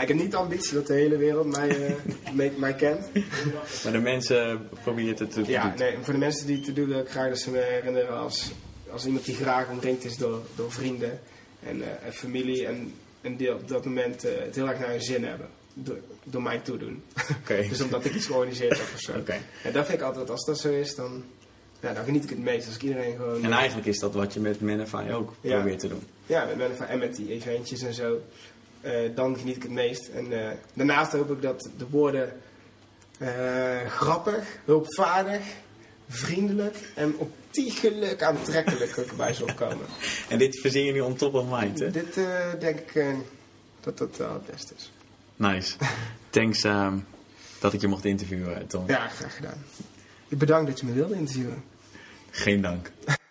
[0.00, 1.92] Ik heb niet de ambitie dat de hele wereld mij, eh,
[2.34, 3.06] mij, mij kent.
[3.84, 5.46] Maar de mensen wie het het doet.
[5.46, 7.58] Ja, nee, voor de mensen die het te doen wil ik graag dat ze me
[7.58, 8.50] herinneren als,
[8.90, 11.20] als iemand die graag omringd is door, door vrienden
[11.62, 12.66] en, en familie.
[12.66, 12.92] En,
[13.26, 15.48] en die op dat moment eh, het heel erg naar hun zin hebben.
[15.74, 17.02] Door, door mij toedoen.
[17.70, 19.12] Dus omdat ik iets georganiseerd heb of zo.
[19.18, 19.36] Oké.
[19.62, 21.24] En dat vind ik altijd, als dat zo is, dan,
[21.80, 22.66] ja, dan geniet ik het meest.
[22.66, 23.44] Als ik iedereen gewoon...
[23.44, 25.54] En eigenlijk is dat wat je met Manify ook Ja.
[25.56, 26.02] probeert te doen.
[26.26, 28.20] Ja, met Manify en met die eventjes en zo.
[28.80, 30.08] eh, dan geniet ik het meest.
[30.08, 32.32] En eh, daarnaast hoop ik dat de woorden
[33.88, 35.42] grappig, hulpvaardig,
[36.08, 37.14] vriendelijk en
[37.56, 39.86] ontiegelijk aantrekkelijk ook bij zullen komen.
[40.28, 41.90] En dit verzin je nu on top of mind, hè?
[41.90, 42.24] Dit eh,
[42.60, 43.06] denk ik eh,
[43.80, 44.92] dat dat wel het beste is.
[45.36, 45.76] Nice.
[46.30, 46.98] Thanks ehm,
[47.60, 48.84] dat ik je mocht interviewen, Tom.
[48.86, 49.64] Ja, graag gedaan.
[50.28, 51.64] Ik bedank dat je me wilde interviewen.
[52.30, 52.90] Geen dank.